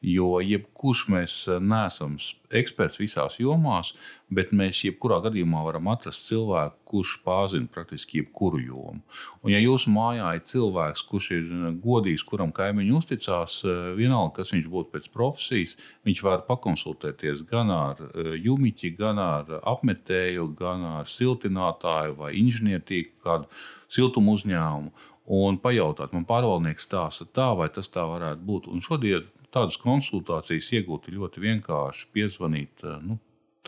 Jo 0.07 0.37
jebkurš 0.47 1.03
mēs 1.11 1.41
neesam 1.59 2.15
eksperts 2.55 3.03
visās 3.03 3.41
jomās, 3.43 3.97
bet 4.31 4.55
mēs 4.55 4.85
jebkurā 4.87 5.19
gadījumā 5.26 5.67
varam 5.67 5.91
atrast 5.91 6.31
cilvēku, 6.31 6.86
kurš 6.87 7.16
pārzina 7.26 7.69
praktiski 7.73 8.21
jebkuru 8.21 8.61
jomu. 8.62 9.00
Un, 9.43 9.50
ja 9.52 9.61
jūsu 9.62 9.90
mājā 9.95 10.33
ir 10.37 10.45
cilvēks, 10.50 11.05
kurš 11.11 11.31
ir 11.37 11.49
godīgs, 11.83 12.25
kuram 12.26 12.52
kaimiņi 12.57 12.95
uzticās, 12.99 13.59
vienalga, 13.99 14.37
kas 14.40 14.55
viņš 14.55 14.71
būtu 14.73 14.93
pēc 14.95 15.11
profesijas, 15.14 15.76
viņš 16.07 16.23
var 16.26 16.47
pakonsultēties 16.49 17.45
gan 17.50 17.73
ar 17.75 18.02
jumiķi, 18.43 18.95
gan 19.00 19.21
ar 19.23 19.59
apmetēju, 19.62 20.49
gan 20.59 20.87
ar 21.00 21.11
siltinātāju 21.11 22.16
vai 22.23 22.33
inženiertīku 22.40 23.26
kādu 23.26 23.50
siltumu 23.93 24.38
uzņēmumu. 24.38 25.12
Un 25.37 25.57
pajautāt, 25.59 26.12
man 26.14 26.23
pārvaldnieks 26.26 26.87
stāsta 26.87 27.26
tā, 27.35 27.49
vai 27.59 27.66
tas 27.75 27.90
tā 27.90 28.05
varētu 28.07 28.47
būt. 28.47 28.69
Un 28.71 28.83
šodien 28.85 29.26
tādas 29.50 29.78
konsultācijas 29.83 30.69
iegūt 30.78 31.09
ļoti 31.11 31.43
vienkārši 31.43 32.12
piezvanīt. 32.14 32.87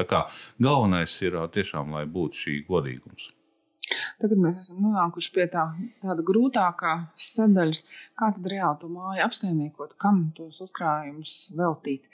Eh, 0.00 0.38
nu, 0.58 0.68
galvenais 0.68 1.16
ir 1.22 1.36
tiešām, 1.54 1.92
lai 1.96 2.04
būtu 2.06 2.42
šī 2.44 2.56
godīgums. 2.68 3.32
Tagad 4.20 4.40
mēs 4.42 4.60
esam 4.60 4.82
nonākuši 4.84 5.32
pie 5.32 5.46
tā, 5.52 5.64
tāda 6.02 6.24
grūtākā 6.30 6.92
sadaļas, 7.28 7.86
kā 8.20 8.28
tad 8.36 8.50
reāli 8.52 8.82
to 8.82 8.90
māju 8.92 9.24
apsaimniekot, 9.24 9.96
kam 10.02 10.28
tos 10.36 10.60
uzkrājumus 10.66 11.38
veltīt. 11.56 12.04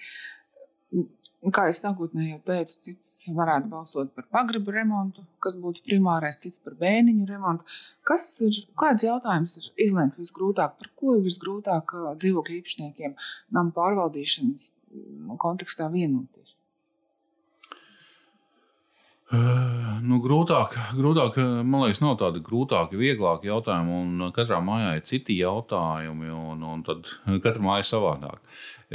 Kā 1.53 1.67
jau 1.69 1.75
sākotnēji 1.77 2.39
teicu, 2.47 2.79
cits 2.87 3.11
varētu 3.37 3.69
balsot 3.69 4.15
par 4.17 4.25
pagribu 4.33 4.73
remontu, 4.73 5.27
kas 5.45 5.59
būtu 5.61 5.83
primārais, 5.85 6.39
cits 6.41 6.63
par 6.65 6.79
bēniņu 6.81 7.27
remontu. 7.29 7.67
Kas 8.09 8.31
ir, 8.47 8.63
kāds 8.81 9.05
jautājums 9.05 9.59
ir 9.61 9.69
izlemt 9.89 10.17
visgrūtāk, 10.17 10.79
par 10.81 10.93
ko 10.97 11.19
ir 11.19 11.25
visgrūtāk 11.27 11.97
dzīvokļu 12.23 12.61
īpašniekiem 12.63 13.19
nama 13.59 13.77
pārvaldīšanas 13.77 14.73
kontekstā 15.43 15.91
vienoties? 15.93 16.63
Uh, 19.33 19.85
nu, 20.05 20.19
grūtāk, 20.21 20.75
grūtāk, 20.99 21.39
man 21.65 21.87
liekas, 21.87 22.03
nav 22.05 22.19
tādi 22.21 22.43
grūtāki, 22.45 22.99
vieglāki 23.01 23.49
jautājumi. 23.49 23.97
Un 24.03 24.33
katrā 24.37 24.61
mājā 24.65 24.99
ir 24.99 25.07
citi 25.09 25.39
jautājumi, 25.41 26.29
un, 26.29 26.65
un 26.69 26.85
katra 27.45 27.65
māja 27.65 27.87
ir 27.87 27.89
savādāk. 27.89 28.43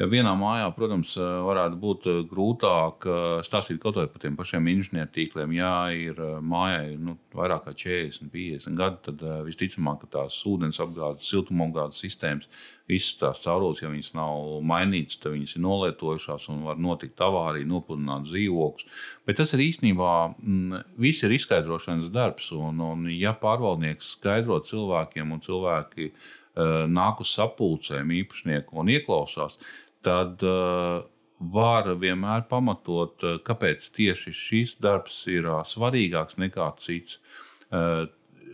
Vienā 0.07 0.31
mājā, 0.38 0.67
protams, 0.75 1.15
varētu 1.17 1.77
būt 1.81 2.05
eh, 2.07 2.19
grūtāk 2.29 3.05
eh, 3.09 3.24
stāstīt 3.43 3.81
kaut 3.81 3.98
par 3.98 4.21
tiem 4.21 4.38
pašiem 4.38 4.69
inženiertīkliem. 4.71 5.55
Ja 5.57 5.71
ir 5.91 6.19
eh, 6.24 6.36
mājai 6.39 6.93
nu, 7.01 7.17
vairāk 7.36 7.65
kā 7.65 7.74
40, 7.74 8.29
50 8.31 8.77
gadi, 8.79 9.01
tad 9.09 9.24
visticamāk, 9.48 10.05
tās 10.13 10.38
ūdens 10.48 10.79
apgādes, 10.83 11.27
siltumapgādes 11.27 12.00
sistēmas, 12.05 12.48
visas 12.89 13.17
tās 13.19 13.41
caurules, 13.43 13.81
ja 13.83 13.91
viņas 13.91 14.13
nav 14.17 14.62
mainītas, 14.69 15.19
tad 15.19 15.36
viņas 15.36 15.57
ir 15.57 15.65
nolietojušās 15.65 16.48
un 16.53 16.63
var 16.69 16.79
notikt 16.79 17.19
avārija, 17.25 17.67
nopludināt 17.67 18.29
dzīvokļus. 18.29 19.01
Bet 19.27 19.41
tas 19.41 19.55
ir 19.57 19.65
īstenībā 19.67 20.13
mm, 20.28 20.84
viss 21.02 21.24
ir 21.26 21.34
izskaidrošanas 21.38 22.12
darbs. 22.14 22.52
Un, 22.56 22.82
un 22.84 23.08
ja 23.14 23.34
pārvaldnieks 23.38 24.16
skaidro 24.18 24.60
cilvēkiem 24.66 25.36
un 25.36 25.42
cilvēki 25.46 26.12
nāk 26.90 27.22
uz 27.24 27.32
sapulcēm 27.38 28.12
īpašnieku 28.20 28.80
un 28.82 28.92
ieklausās, 28.92 29.58
tad 30.04 30.44
uh, 30.44 31.01
var 31.40 31.90
vienmēr 32.01 32.46
pamatot, 32.51 33.16
uh, 33.24 33.40
kāpēc 33.46 33.90
tieši 33.96 34.34
šis 34.36 34.77
darbs 34.84 35.24
ir 35.32 35.48
uh, 35.48 35.62
svarīgāks 35.64 36.40
nekā 36.42 36.72
cits. 36.84 37.20
Uh, 37.72 38.08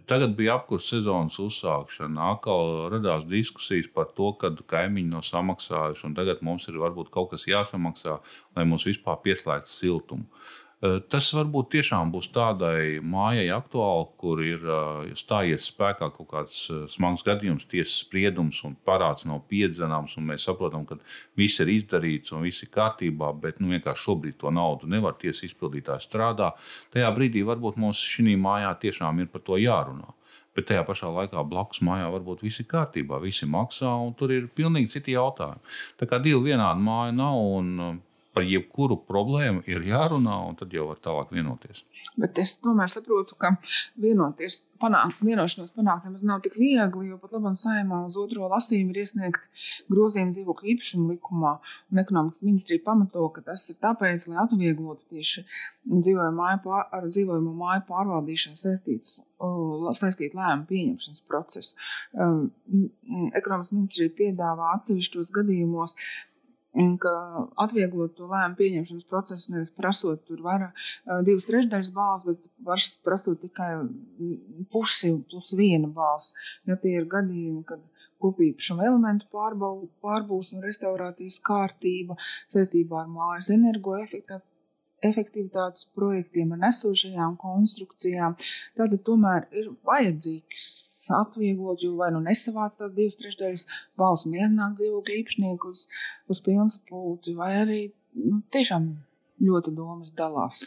Tagad 0.05 0.35
bija 0.37 0.59
apkurss 0.59 0.91
sezonas 0.91 1.39
uzsākšana. 1.41 2.27
Atkal 2.35 2.91
radās 2.93 3.23
diskusijas 3.25 3.87
par 3.89 4.11
to, 4.13 4.27
kad 4.37 4.59
kaimiņi 4.69 5.09
nav 5.09 5.23
samaksājuši, 5.25 6.03
un 6.05 6.13
tagad 6.19 6.43
mums 6.45 6.67
ir 6.69 6.77
varbūt 6.77 7.09
kaut 7.15 7.31
kas 7.31 7.47
jāsamaksā, 7.49 8.19
lai 8.53 8.67
mums 8.69 8.85
vispār 8.85 9.17
pieslēgtu 9.23 9.73
siltumu. 9.73 10.27
Uh, 10.29 10.64
tas 10.83 11.27
varbūt 11.33 11.69
tiešām 11.71 12.11
būs 12.11 12.27
tādai 12.35 12.99
mājai 12.99 13.47
aktuāli, 13.55 14.07
kur 14.19 14.41
ir 14.43 14.61
eh, 14.61 15.13
stājies 15.17 15.69
spēkā 15.71 16.09
kaut 16.13 16.27
kāds 16.31 16.57
eh, 16.69 16.81
smags 16.91 17.23
gadījums, 17.25 17.67
tiesas 17.71 18.01
spriedums 18.03 18.59
un 18.67 18.75
parāds 18.85 19.25
nav 19.25 19.45
piedzināms. 19.51 20.17
Mēs 20.19 20.47
saprotam, 20.49 20.85
ka 20.85 20.97
viss 21.39 21.61
ir 21.63 21.71
izdarīts 21.71 22.35
un 22.35 22.43
viss 22.45 22.65
ir 22.65 22.73
kārtībā, 22.75 23.31
bet 23.41 23.61
nu, 23.63 23.71
vienkārši 23.71 24.03
šobrīd 24.03 24.39
to 24.41 24.51
naudu 24.51 24.89
nevar 24.91 25.15
tiesas 25.21 25.47
izpildītājs 25.49 26.09
strādā. 26.09 26.51
Tajā 26.93 27.11
brīdī 27.15 27.45
varbūt 27.47 27.79
mums 27.81 28.03
šī 28.03 28.35
mājā 28.35 28.75
tiešām 28.83 29.23
ir 29.23 29.31
par 29.31 29.45
to 29.47 29.59
jārunā. 29.61 30.11
Bet 30.55 30.69
tajā 30.69 30.85
pašā 30.87 31.07
laikā 31.11 31.41
blakus 31.47 31.81
mājā 31.83 32.07
varbūt 32.13 32.43
viss 32.45 32.61
ir 32.63 32.67
kārtībā, 32.71 33.19
visi 33.23 33.47
maksā, 33.47 33.91
un 34.05 34.13
tur 34.15 34.31
ir 34.31 34.47
pilnīgi 34.55 34.93
citi 34.93 35.15
jautājumi. 35.15 35.63
Tā 35.99 36.07
kā 36.07 36.19
divi 36.23 36.51
vienādi 36.51 36.83
māja 36.83 37.15
nav. 37.15 37.39
Un, 37.59 37.99
par 38.35 38.45
jebkuru 38.45 38.97
problēmu 39.07 39.63
ir 39.71 39.85
jārunā, 39.87 40.35
un 40.49 40.57
tad 40.59 40.73
jau 40.75 40.89
var 40.89 40.99
tālāk 41.03 41.31
vienoties. 41.35 41.83
Bet 42.19 42.39
es 42.41 42.55
tomēr 42.61 42.91
saprotu, 42.91 43.37
ka 43.39 43.53
vienoties, 44.01 44.61
panākt, 44.81 45.21
vienošanos 45.25 45.73
panākt 45.75 46.07
nemaz 46.09 46.25
nav 46.27 46.43
tik 46.45 46.57
viegli, 46.59 47.09
jo 47.09 47.19
pat 47.21 47.35
labam 47.37 47.55
saimā 47.57 48.01
uz 48.09 48.17
otro 48.19 48.49
lasījumu 48.51 48.91
ir 48.91 49.01
iesniegt 49.05 49.47
grozījumi 49.91 50.35
dzīvokļu 50.35 50.73
īpašumu 50.75 51.15
likumā, 51.15 51.55
un 51.91 52.03
ekonomikas 52.03 52.43
ministrija 52.45 52.83
pamato, 52.85 53.29
ka 53.35 53.45
tas 53.51 53.63
ir 53.71 53.79
tāpēc, 53.83 54.27
lai 54.31 54.41
atvieglotu 54.43 55.15
tieši 55.15 55.45
pār, 56.65 56.83
ar 56.91 57.07
dzīvojumu 57.07 57.55
māju 57.55 57.87
pārvaldīšanu 57.87 58.59
saistīts 58.59 59.19
saistīt 59.99 60.35
lēmumu 60.35 60.65
pieņemšanas 60.69 61.23
procesu. 61.27 61.75
Ekonomikas 63.35 63.73
ministrija 63.75 64.13
piedāvā 64.17 64.71
atsevišķos 64.77 65.33
gadījumos 65.35 65.97
ka 67.01 67.13
atvieglot 67.65 68.15
to 68.17 68.27
lēmumu 68.29 68.59
pieņemšanas 68.59 69.07
procesu, 69.09 69.51
nevis 69.53 69.71
prasot 69.75 70.23
tur 70.27 70.41
vairāk, 70.45 70.85
divas 71.27 71.47
trešdaļas 71.49 71.91
balss, 71.95 72.27
bet 72.27 72.41
var 72.67 72.81
prasot 73.07 73.41
tikai 73.45 73.69
pusi 74.73 75.13
plus 75.31 75.53
viena 75.57 75.87
balss. 75.87 76.35
Ja 76.67 76.75
tie 76.81 76.97
ir 76.99 77.07
gadījumi, 77.11 77.63
kad 77.69 77.83
kopīpašuma 78.23 78.87
elementu 78.87 79.27
pārbūves 79.31 80.53
un 80.55 80.65
restaurācijas 80.65 81.39
kārtība 81.45 82.17
saistībā 82.51 83.03
ar 83.03 83.09
mājas 83.11 83.51
energoefektivitāti 83.55 84.54
efektivitātes 85.07 85.87
projektiem 85.95 86.53
ar 86.55 86.61
nesošajām 86.65 87.35
konstrukcijām, 87.41 88.37
tad 88.77 88.95
tomēr 89.07 89.47
ir 89.55 89.71
vajadzīgs 89.87 90.69
atvieglot, 91.15 91.83
jo 91.85 91.95
vai 91.99 92.11
nu 92.15 92.21
nesavāc 92.25 92.79
tās 92.79 92.95
divas 92.97 93.19
trešdaļas 93.19 93.67
balss 93.99 94.27
un 94.27 94.37
ienāk 94.39 94.77
dzīvokļu 94.79 95.19
īpašnieku 95.21 95.73
uz, 95.73 95.85
uz 96.31 96.41
pilnsapulci, 96.45 97.35
vai 97.37 97.51
arī 97.61 97.81
nu, 98.21 98.41
tiešām 98.53 98.89
ļoti 99.45 99.75
domas 99.75 100.15
dalās. 100.15 100.65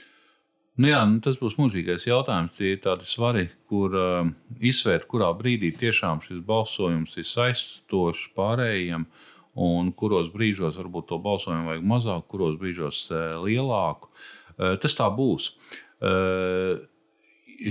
Nu 0.78 0.92
jā, 0.92 1.00
nu 1.10 1.18
tas 1.18 1.34
būs 1.40 1.56
mūžīgais 1.58 2.04
jautājums. 2.06 2.52
Tie 2.54 2.76
ir 2.76 2.84
tādi 2.84 3.08
svari, 3.08 3.48
kur 3.66 3.96
uh, 3.98 4.28
izsvērt, 4.62 5.08
kurā 5.10 5.32
brīdī 5.34 5.72
tiešām 5.74 6.20
šis 6.22 6.44
balsojums 6.46 7.16
ir 7.18 7.26
saistošs 7.26 8.28
pārējiem. 8.36 9.08
Uh, 9.08 9.37
un 9.58 9.90
kuros 9.96 10.30
brīžos 10.32 10.78
varbūt 10.78 11.08
to 11.10 11.18
balsojumu 11.22 11.72
vajag 11.72 11.88
mazāk, 11.88 12.28
kuros 12.30 12.58
brīžos 12.60 13.08
eh, 13.10 13.34
lielāku. 13.42 14.10
Eh, 14.56 14.76
tas 14.82 14.94
tā 14.98 15.08
būs. 15.14 15.50
Eh, 16.04 16.78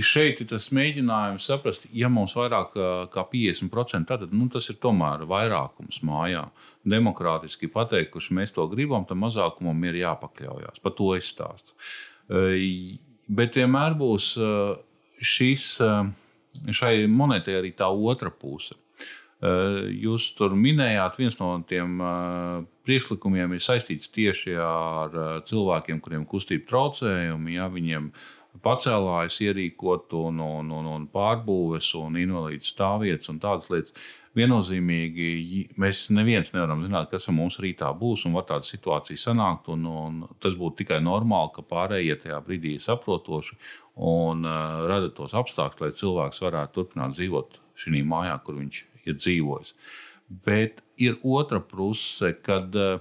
šeit 0.04 0.42
ir 0.42 0.50
tas 0.50 0.68
mēģinājums 0.76 1.46
saprast, 1.48 1.86
ja 1.96 2.10
mums 2.12 2.34
ir 2.36 2.42
vairāk 2.42 2.74
kā 3.14 3.22
50%, 3.30 4.10
tad 4.10 4.34
nu, 4.36 4.50
tas 4.52 4.68
ir 4.68 4.76
tomēr 4.82 5.24
vairākums 5.30 6.02
mājā. 6.04 6.42
Demokrātiski 6.84 7.70
pateikuši, 7.72 8.36
mēs 8.36 8.52
to 8.56 8.66
gribam, 8.68 9.06
tad 9.08 9.16
mazākumam 9.22 9.86
ir 9.88 10.02
jāpakļaujas. 10.02 10.82
Par 10.84 10.92
to 10.98 11.14
es 11.16 11.30
stāstu. 11.32 11.72
Bet 12.28 13.56
vienmēr 13.56 13.96
būs 13.96 14.34
šis, 15.24 15.70
šai 16.68 16.92
monētai 17.08 17.56
arī 17.62 17.72
tā 17.80 17.88
otra 17.88 18.28
puse. 18.28 18.76
Jūs 19.38 20.32
tur 20.34 20.56
minējāt, 20.58 21.18
viens 21.20 21.36
no 21.38 21.52
tiem 21.70 22.00
priekšlikumiem 22.88 23.52
ir 23.54 23.62
saistīts 23.62 24.10
tieši 24.10 24.56
ar 24.58 25.14
cilvēkiem, 25.46 26.00
kuriem 26.02 26.24
ir 26.24 26.30
kustību 26.32 26.66
traucējumi. 26.66 27.54
Ja, 27.54 27.68
viņiem 27.70 28.10
pacēlājas 28.64 29.36
ierīkot 29.46 30.16
un, 30.18 30.40
un, 30.42 30.72
un, 30.74 30.88
un 30.96 31.04
pārbūves 31.12 31.92
un 32.00 32.18
invalīdu 32.18 32.66
stāvvietas 32.66 33.30
un 33.30 33.38
tādas 33.44 33.70
lietas. 33.70 33.94
Viennozīmīgi 34.38 35.62
mēs 35.82 36.04
neviens 36.14 36.52
nevaram 36.54 36.82
zināt, 36.84 37.08
kas 37.10 37.30
ar 37.30 37.34
mums 37.38 37.56
rītā 37.62 37.88
būs, 37.98 38.26
un 38.26 38.36
var 38.38 38.44
tāda 38.50 38.66
situācija 38.66 39.18
sanākt. 39.18 39.70
Un, 39.72 39.86
un 39.86 40.20
tas 40.42 40.58
būtu 40.58 40.82
tikai 40.82 40.98
normāli, 41.02 41.54
ka 41.54 41.64
pārējie 41.66 42.18
tajā 42.24 42.42
brīdī 42.46 42.74
ir 42.76 42.84
saprotoši 42.84 43.58
un 44.10 44.44
uh, 44.46 44.84
rada 44.90 45.10
tos 45.14 45.34
apstākļus, 45.38 45.82
lai 45.82 45.94
cilvēks 46.02 46.44
varētu 46.44 46.76
turpināt 46.76 47.16
dzīvot 47.16 47.58
šajā 47.78 48.04
mājā, 48.06 48.36
kur 48.44 48.60
viņš 48.60 48.84
ir 49.08 49.18
dzīvojis. 49.20 49.74
Bet 50.44 50.82
ir 51.00 51.16
otra 51.24 51.60
puse, 51.64 52.34
kad 52.44 52.74
uh, 52.76 53.00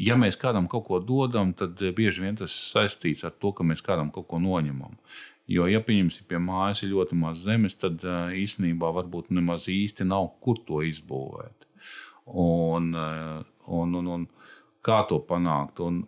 ja 0.00 0.16
mēs 0.18 0.38
kādam 0.40 0.68
kaut 0.70 0.86
ko 0.88 1.00
dodam, 1.04 1.52
tad 1.56 1.80
bieži 1.96 2.24
vien 2.24 2.38
tas 2.38 2.54
saistīts 2.72 3.26
ar 3.26 3.34
to, 3.38 3.52
ka 3.52 3.66
mēs 3.66 3.84
kādam 3.84 4.12
kaut 4.14 4.28
ko 4.30 4.40
noņemam. 4.42 4.96
Jo, 5.50 5.66
ja 5.68 5.82
pieņemsim, 5.84 6.26
pie 6.30 6.38
mājas 6.40 6.84
ir 6.84 6.92
ļoti 6.92 7.18
maz 7.18 7.42
zemes, 7.44 7.74
tad 7.76 8.04
īstenībā 8.38 8.92
varbūt 8.94 9.32
nemaz 9.34 9.66
īsti 9.68 10.06
nav 10.08 10.30
kur 10.40 10.60
to 10.66 10.80
izbūvēt. 10.86 11.66
Un, 12.38 12.92
un, 12.94 13.96
un, 13.98 14.10
un 14.16 14.26
kā 14.86 15.02
to 15.10 15.18
panākt? 15.28 15.82
Un, 15.82 16.04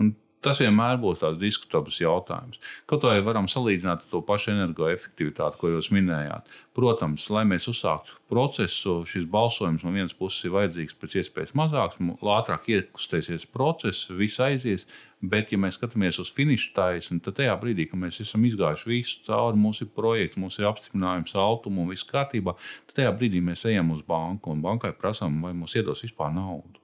un 0.00 0.14
Tas 0.40 0.56
vienmēr 0.62 0.96
būs 0.96 1.18
tāds 1.20 1.36
diskutabls 1.36 1.98
jautājums. 2.00 2.56
Kaut 2.88 3.02
vai 3.04 3.18
varam 3.24 3.44
salīdzināt 3.50 4.06
to 4.08 4.22
pašu 4.24 4.54
energoefektivitāti, 4.54 5.60
ko 5.60 5.72
jūs 5.74 5.90
minējāt. 5.92 6.48
Protams, 6.76 7.26
lai 7.34 7.42
mēs 7.50 7.68
uzsāktu 7.68 8.16
procesu, 8.32 8.94
šis 9.10 9.26
balsojums 9.28 9.84
no 9.84 9.92
vienas 9.92 10.16
puses 10.16 10.48
ir 10.48 10.54
vajadzīgs 10.54 10.96
pēc 10.96 11.18
iespējas 11.20 11.52
mazāks, 11.60 12.00
ātrāk 12.38 12.70
iekustēsies 12.72 13.44
process, 13.52 14.08
viss 14.16 14.40
aizies. 14.40 14.88
Bet, 15.20 15.52
ja 15.52 15.60
mēs 15.60 15.76
skatāmies 15.76 16.16
uz 16.22 16.32
finiša 16.32 16.72
taisni, 16.78 17.20
tad 17.20 17.36
tajā 17.36 17.52
brīdī, 17.60 17.90
kad 17.90 18.00
mēs 18.00 18.22
esam 18.24 18.48
izgājuši 18.48 18.88
visu 18.88 19.20
cauri, 19.26 19.60
mums 19.60 19.84
ir 19.84 19.92
projekts, 19.92 20.40
mums 20.40 20.56
ir 20.56 20.70
apstiprinājums, 20.70 21.36
automu 21.36 21.84
un 21.84 21.92
viss 21.92 22.08
kārtībā, 22.08 22.56
tad 22.88 23.02
tajā 23.02 23.12
brīdī 23.20 23.44
mēs 23.44 23.68
ejam 23.68 23.92
uz 23.92 24.00
banku 24.08 24.56
un 24.56 24.64
bankai 24.64 24.96
prasām, 24.96 25.42
vai 25.44 25.52
mums 25.52 25.76
iedos 25.76 26.08
vispār 26.08 26.32
naudu. 26.32 26.79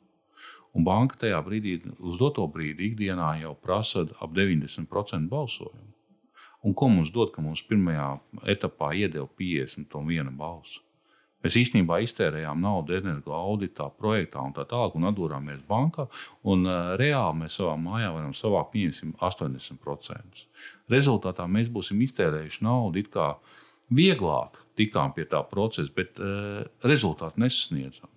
Un 0.77 0.85
banka 0.85 1.17
tajā 1.23 1.39
brīdī, 1.45 1.79
uz 2.05 2.19
doto 2.21 2.45
brīdi, 2.53 2.91
ikdienā 2.91 3.31
jau 3.41 3.55
prasa 3.57 4.05
ap 4.21 4.35
90% 4.37 5.31
balsojumu. 5.31 5.93
Un 6.67 6.75
ko 6.77 6.89
mums 6.93 7.13
dod, 7.15 7.31
ka 7.33 7.45
mums 7.45 7.63
pirmajā 7.65 8.09
etapā 8.53 8.91
iedeva 8.99 9.29
51 9.39 10.35
balsu? 10.37 10.83
Mēs 11.45 11.57
īstenībā 11.61 12.01
iztērējām 12.03 12.59
naudu 12.65 12.97
energo 12.97 13.35
auditā, 13.37 13.87
projektā 14.01 14.43
un 14.43 14.55
tā 14.57 14.65
tālāk, 14.67 14.97
un 14.99 15.07
atdūrāmies 15.13 15.61
bankā. 15.69 16.09
Un, 16.49 16.65
uh, 16.67 16.97
reāli 16.99 17.45
mēs 17.45 17.61
savā 17.61 17.77
mājā 17.79 18.09
varam 18.17 18.33
savākt 18.35 18.75
80%. 18.75 20.43
Rezultātā 20.91 21.47
mēs 21.47 21.71
būsim 21.71 22.03
iztērējuši 22.09 22.67
naudu 22.67 23.05
it 23.05 23.13
kā 23.15 23.29
vieglāk, 23.95 24.59
tikām 24.81 25.15
pie 25.15 25.29
tā 25.31 25.45
procesa, 25.47 25.93
bet 25.95 26.19
uh, 26.19 26.65
rezultātu 26.83 27.45
nesasniedzam. 27.45 28.11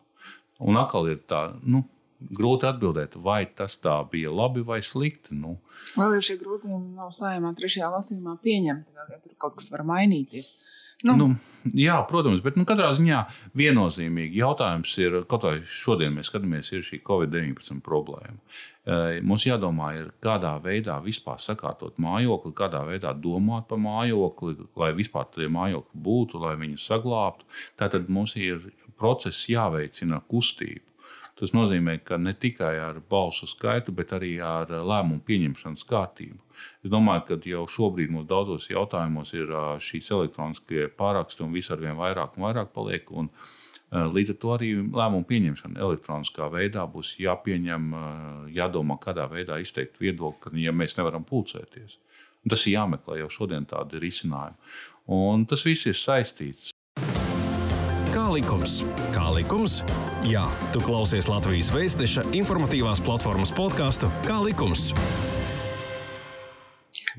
Un 0.65 0.79
atkal 0.79 1.11
ir 1.11 1.21
tā, 1.29 1.51
nu, 1.61 1.83
grūti 2.19 2.67
atbildēt, 2.69 3.17
vai 3.23 3.43
tas 3.55 3.77
tā 3.79 3.95
bija 4.11 4.31
labi 4.33 4.63
vai 4.65 4.81
slikti. 4.85 5.35
Nu. 5.35 5.57
Vēl 5.95 6.17
jau 6.17 6.25
šie 6.29 6.39
grozījumi 6.41 6.97
nav 6.97 7.13
saimā 7.15 7.53
trešajā 7.57 7.91
lasījumā 7.95 8.35
pieņemti, 8.43 8.95
vai 8.97 9.21
tur 9.21 9.37
kaut 9.39 9.59
kas 9.59 9.71
var 9.73 9.85
mainīties. 9.87 10.55
Nu. 11.07 11.13
Nu, 11.15 11.25
jā, 11.79 11.95
protams, 12.09 12.41
bet 12.43 12.57
nu, 12.59 12.65
katrā 12.67 12.89
ziņā 12.97 13.21
viennozīmīgi 13.55 14.41
jautājums 14.41 14.91
ir, 14.99 15.13
kaut 15.31 15.45
kā 15.45 15.53
šodien 15.63 16.11
mēs 16.17 16.27
skatāmies, 16.27 16.73
ir 16.75 16.83
šī 16.83 16.99
Covid-19 17.07 17.79
problēma. 17.85 18.35
Mums 19.23 19.45
jādomā, 19.47 19.93
ir, 19.95 20.09
kādā 20.23 20.57
veidā 20.63 20.97
vispār 21.05 21.39
sakārtot 21.39 21.95
mājokli, 22.03 22.51
kādā 22.57 22.81
veidā 22.87 23.13
domāt 23.15 23.69
par 23.71 23.79
mājokli, 23.79 24.57
lai 24.79 24.91
vispār 24.97 25.29
tie 25.31 25.47
mājokļi 25.47 26.03
būtu, 26.09 26.43
lai 26.43 26.57
viņus 26.59 26.89
saglabātu. 26.91 27.47
Tātad 27.79 28.11
mums 28.11 28.35
ir 28.35 28.67
process 28.99 29.47
jāveicina 29.47 30.19
kustība. 30.27 30.88
Tas 31.39 31.53
nozīmē, 31.55 31.93
ka 32.03 32.17
ne 32.19 32.33
tikai 32.35 32.73
ar 32.83 32.97
balsu 33.11 33.47
skaitu, 33.47 33.93
bet 33.95 34.11
arī 34.17 34.33
ar 34.43 34.67
lēmumu 34.67 35.21
pieņemšanas 35.27 35.85
kārtību. 35.87 36.39
Es 36.83 36.91
domāju, 36.91 37.23
ka 37.29 37.37
jau 37.47 37.63
šobrīd 37.75 38.11
mums 38.11 38.27
daudzos 38.27 38.67
jautājumos 38.67 39.31
ir 39.37 39.53
šīs 39.85 40.11
elektroniskie 40.17 40.89
pāraksti 40.99 41.45
un 41.45 41.55
viss 41.55 41.71
ar 41.71 41.79
vien 41.79 41.95
vairāk 41.99 42.35
un 42.35 42.47
vairāk 42.49 42.75
paliek. 42.75 43.11
Un, 43.15 43.31
Līdz 43.89 44.35
ar 44.35 44.35
to 44.37 44.49
arī 44.53 44.67
lēmumu 44.77 45.25
pieņemšana 45.25 45.79
elektroniskā 45.81 46.45
veidā 46.53 46.83
būs 46.93 47.15
jāpieņem, 47.17 47.87
jādomā, 48.53 48.99
kādā 49.01 49.25
veidā 49.31 49.57
izteikt 49.63 49.97
viedokli, 49.97 50.61
ja 50.61 50.69
mēs 50.69 50.93
nevaram 50.99 51.25
pulcēties. 51.25 51.97
Un 52.45 52.53
tas 52.53 52.67
ir 52.67 52.75
jāmeklē 52.75 53.17
jau 53.23 53.31
šodien 53.33 53.65
tādi 53.65 53.97
risinājumi. 54.03 54.59
Un 55.09 55.47
tas 55.49 55.65
viss 55.65 55.89
ir 55.89 55.97
saistīts 55.97 56.69
likums? 58.39 58.79
Kā 59.11 59.25
likums? 59.35 59.81
Jā, 60.23 60.45
tu 60.71 60.79
klausies 60.83 61.27
Latvijas 61.27 61.73
Vēstneša 61.75 62.29
informatīvās 62.37 63.01
platformas 63.03 63.51
podkāstu 63.51 64.07
Kā 64.23 64.37
likums? 64.45 64.93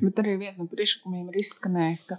Bet 0.01 0.21
arī 0.23 0.39
viens 0.41 0.57
no 0.57 0.65
priekšlikumiem 0.71 1.27
ir 1.29 1.41
izskanējis, 1.43 2.07
ka, 2.09 2.17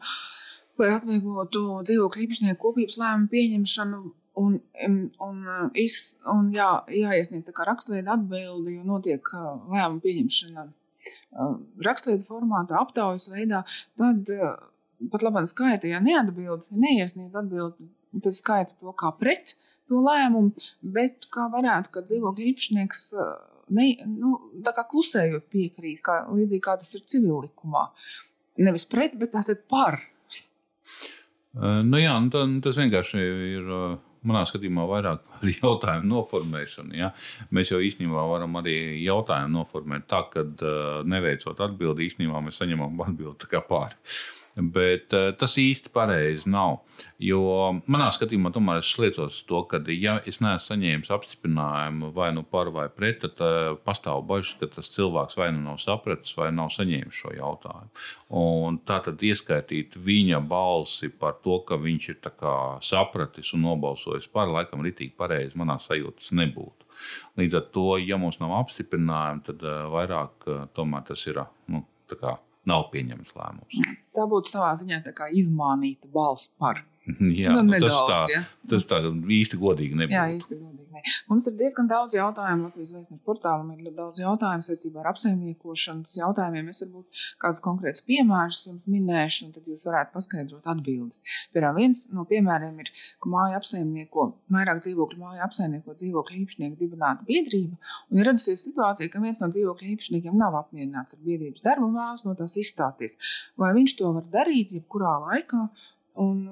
lai 0.78 0.92
atvieglotu 0.94 1.64
dzīvokļu 1.88 2.26
īpašnieku 2.28 2.60
kopības 2.62 3.00
lēmumu 3.02 3.32
pieņemšanu, 3.32 4.02
un, 4.44 4.60
un, 4.86 5.00
un, 5.26 5.40
iz, 5.82 5.96
un 6.30 6.52
jā, 6.54 6.68
jāiesniedz 6.94 7.50
rakstveida 7.58 8.20
atbildi, 8.20 8.76
jo 8.76 8.86
notiek 8.86 9.32
lēmumu 9.34 10.04
pieņemšana 10.04 10.68
rakstveida 11.88 12.28
formātā, 12.28 12.78
aptaujas 12.84 13.32
veidā, 13.34 13.64
tad 13.98 14.30
pat 15.10 15.26
labāk 15.26 15.50
skaita, 15.50 15.90
ja 15.90 16.04
neatbild, 16.04 16.70
neiesniedz 16.70 17.40
atbildi 17.42 17.90
tad 18.19 18.36
skaita 18.36 18.76
to 18.80 18.93
kā 18.97 19.13
pret 19.19 19.56
to 19.91 20.02
lēmumu, 20.04 20.54
bet 20.95 21.28
kā 21.32 21.47
varētu, 21.52 21.91
ka 21.91 22.04
dzīvokļu 22.08 22.47
īpašnieks 22.52 23.08
ne, 23.76 23.88
nu, 24.08 24.38
klusējot 24.91 25.50
piekrīt, 25.52 26.00
kā, 26.06 26.21
līdzīgi 26.32 26.63
kā 26.63 26.78
tas 26.80 26.93
ir 26.97 27.04
civillikumā. 27.12 27.89
Nevis 28.62 28.88
pret, 28.89 29.17
bet 29.19 29.34
tātad 29.36 29.63
par. 29.71 30.02
Nu 31.60 32.00
jā, 32.00 32.13
nu 32.24 32.32
tā, 32.32 32.45
tas 32.63 32.80
vienkārši 32.80 33.21
ir 33.58 33.71
manā 34.28 34.43
skatījumā 34.47 34.86
vairāk 34.89 35.24
par 35.28 35.50
jautājumu 35.63 36.12
noformēšanu. 36.12 36.95
Ja? 37.00 37.12
Mēs 37.56 37.74
jau 37.74 37.82
īstenībā 37.84 38.26
varam 38.32 38.60
arī 38.62 38.76
jautājumu 39.04 39.58
noformēt 39.58 40.08
tā, 40.12 40.24
ka 40.32 40.45
neveicot 41.08 41.63
atbildi, 41.67 42.08
īstenībā 42.08 42.43
mēs 42.45 42.62
saņemam 42.62 43.02
atbildi 43.08 43.63
pāri. 43.67 43.97
Bet 44.56 45.14
uh, 45.16 45.30
tas 45.38 45.54
īsti 45.60 45.92
pareizi 45.96 46.50
nav. 46.52 46.82
Jo 47.24 47.42
manā 47.90 48.10
skatījumā, 48.14 48.52
tomēr 48.54 48.82
es 48.82 48.90
sliecos 48.92 49.40
to, 49.50 49.62
ka, 49.70 49.80
ja 49.96 50.18
es 50.28 50.42
neesmu 50.44 50.66
saņēmis 50.66 51.12
apstiprinājumu 51.16 52.12
vai 52.16 52.32
nu 52.36 52.44
par 52.44 52.70
vai 52.76 52.88
pret, 52.92 53.22
tad 53.24 53.42
uh, 53.46 53.78
pastāv 53.86 54.26
bažas, 54.28 54.58
ka 54.60 54.70
tas 54.76 54.92
cilvēks 54.94 55.40
vai 55.40 55.50
nu 55.56 55.64
nav 55.64 55.80
sapratis, 55.82 56.36
vai 56.38 56.52
nav 56.56 56.70
saņēmis 56.76 57.22
šo 57.22 57.34
jautājumu. 57.38 57.90
Un 58.42 58.82
tā 58.88 59.00
tad 59.08 59.24
ieskaitīt 59.24 59.96
viņa 59.96 60.44
balsi 60.52 61.10
par 61.10 61.40
to, 61.46 61.62
ka 61.68 61.80
viņš 61.80 62.12
ir 62.12 62.22
sapratis 62.86 63.56
un 63.56 63.66
nobalsojis 63.70 64.30
par, 64.32 64.52
laikam, 64.52 64.84
ritīgi 64.84 65.16
pareizi, 65.18 65.58
manā 65.60 65.80
sajūtas 65.80 66.32
nebūtu. 66.36 66.88
Līdz 67.40 67.60
ar 67.60 67.68
to, 67.74 67.90
ja 68.04 68.20
mums 68.20 68.42
nav 68.44 68.58
apstiprinājumi, 68.60 69.46
tad 69.48 69.66
uh, 69.66 69.84
vairāk 69.96 70.48
uh, 70.48 70.64
tomēr 70.76 71.08
tas 71.08 71.28
ir. 71.32 71.44
Nu, 71.72 71.86
nav 72.69 72.89
pieņemts 72.93 73.36
lēmums. 73.38 73.82
Tā 74.15 74.28
būtu 74.30 74.54
savā 74.54 74.71
ziņā 74.82 75.02
izmānīta 75.41 76.10
balss 76.13 76.52
par. 76.60 76.84
Jā, 77.42 77.56
nu, 77.56 77.64
nedaudz, 77.66 77.96
tas, 78.06 78.28
tā, 78.28 78.36
ja? 78.36 78.44
tas 78.70 78.86
tā 78.86 79.02
īsti 79.10 79.58
godīgi 79.62 79.98
nebija. 79.98 80.22
Jā, 80.22 80.38
īsti 80.38 80.58
godīgi. 80.60 80.88
Ne. 80.92 81.02
Mums 81.32 81.48
ir 81.50 81.56
diezgan 81.58 81.88
daudz 81.90 82.14
jautājumu. 82.14 82.68
Latvijas 82.68 82.92
vēstures 82.94 83.24
portālam 83.26 83.72
ir 83.74 83.94
daudz 83.96 84.22
jautājumu 84.22 84.66
saistībā 84.68 85.02
ar 85.02 85.10
apsaimniekošanas 85.14 86.14
jautājumiem. 86.20 86.70
Es 86.70 86.84
varbūt 86.84 87.24
kādus 87.42 87.64
konkrētus 87.66 88.06
piemērus 88.06 88.62
jums 88.68 88.86
minēšu, 88.92 89.48
un 89.48 89.56
tad 89.56 89.70
jūs 89.72 89.88
varētu 89.88 90.14
paskaidrot 90.14 90.70
atbildes. 90.76 91.24
Piemēram, 91.56 91.80
viens 91.80 92.04
no 92.14 92.26
piemēriem 92.30 92.78
ir, 92.84 92.92
ka 93.24 93.32
māja 93.34 93.58
apsaimnieko, 93.62 94.28
vairāk 94.54 94.84
dzīvokļu 94.86 95.22
māja 95.24 95.48
apsaimnieko 95.48 95.98
dzīvokļu 95.98 96.42
īpašnieku 96.44 96.80
dibināta 96.84 97.26
biedrība, 97.28 97.80
un 98.12 98.22
ir 98.22 98.30
radusies 98.30 98.66
situācija, 98.68 99.10
ka 99.10 99.24
viens 99.24 99.42
no 99.42 99.50
dzīvokļu 99.56 99.94
īpašniekiem 99.96 100.38
nav 100.38 100.60
apmierināts 100.60 101.18
ar 101.18 101.24
biedrības 101.26 101.66
darbu 101.66 101.90
vēlas 101.96 102.28
no 102.28 102.36
tās 102.38 102.60
izstāties. 102.62 103.18
Vai 103.58 103.74
viņš 103.80 103.98
to 103.98 104.14
var 104.20 104.28
darīt 104.36 104.76
jebkurā 104.76 105.18
laikā? 105.26 105.66
Un, 106.21 106.45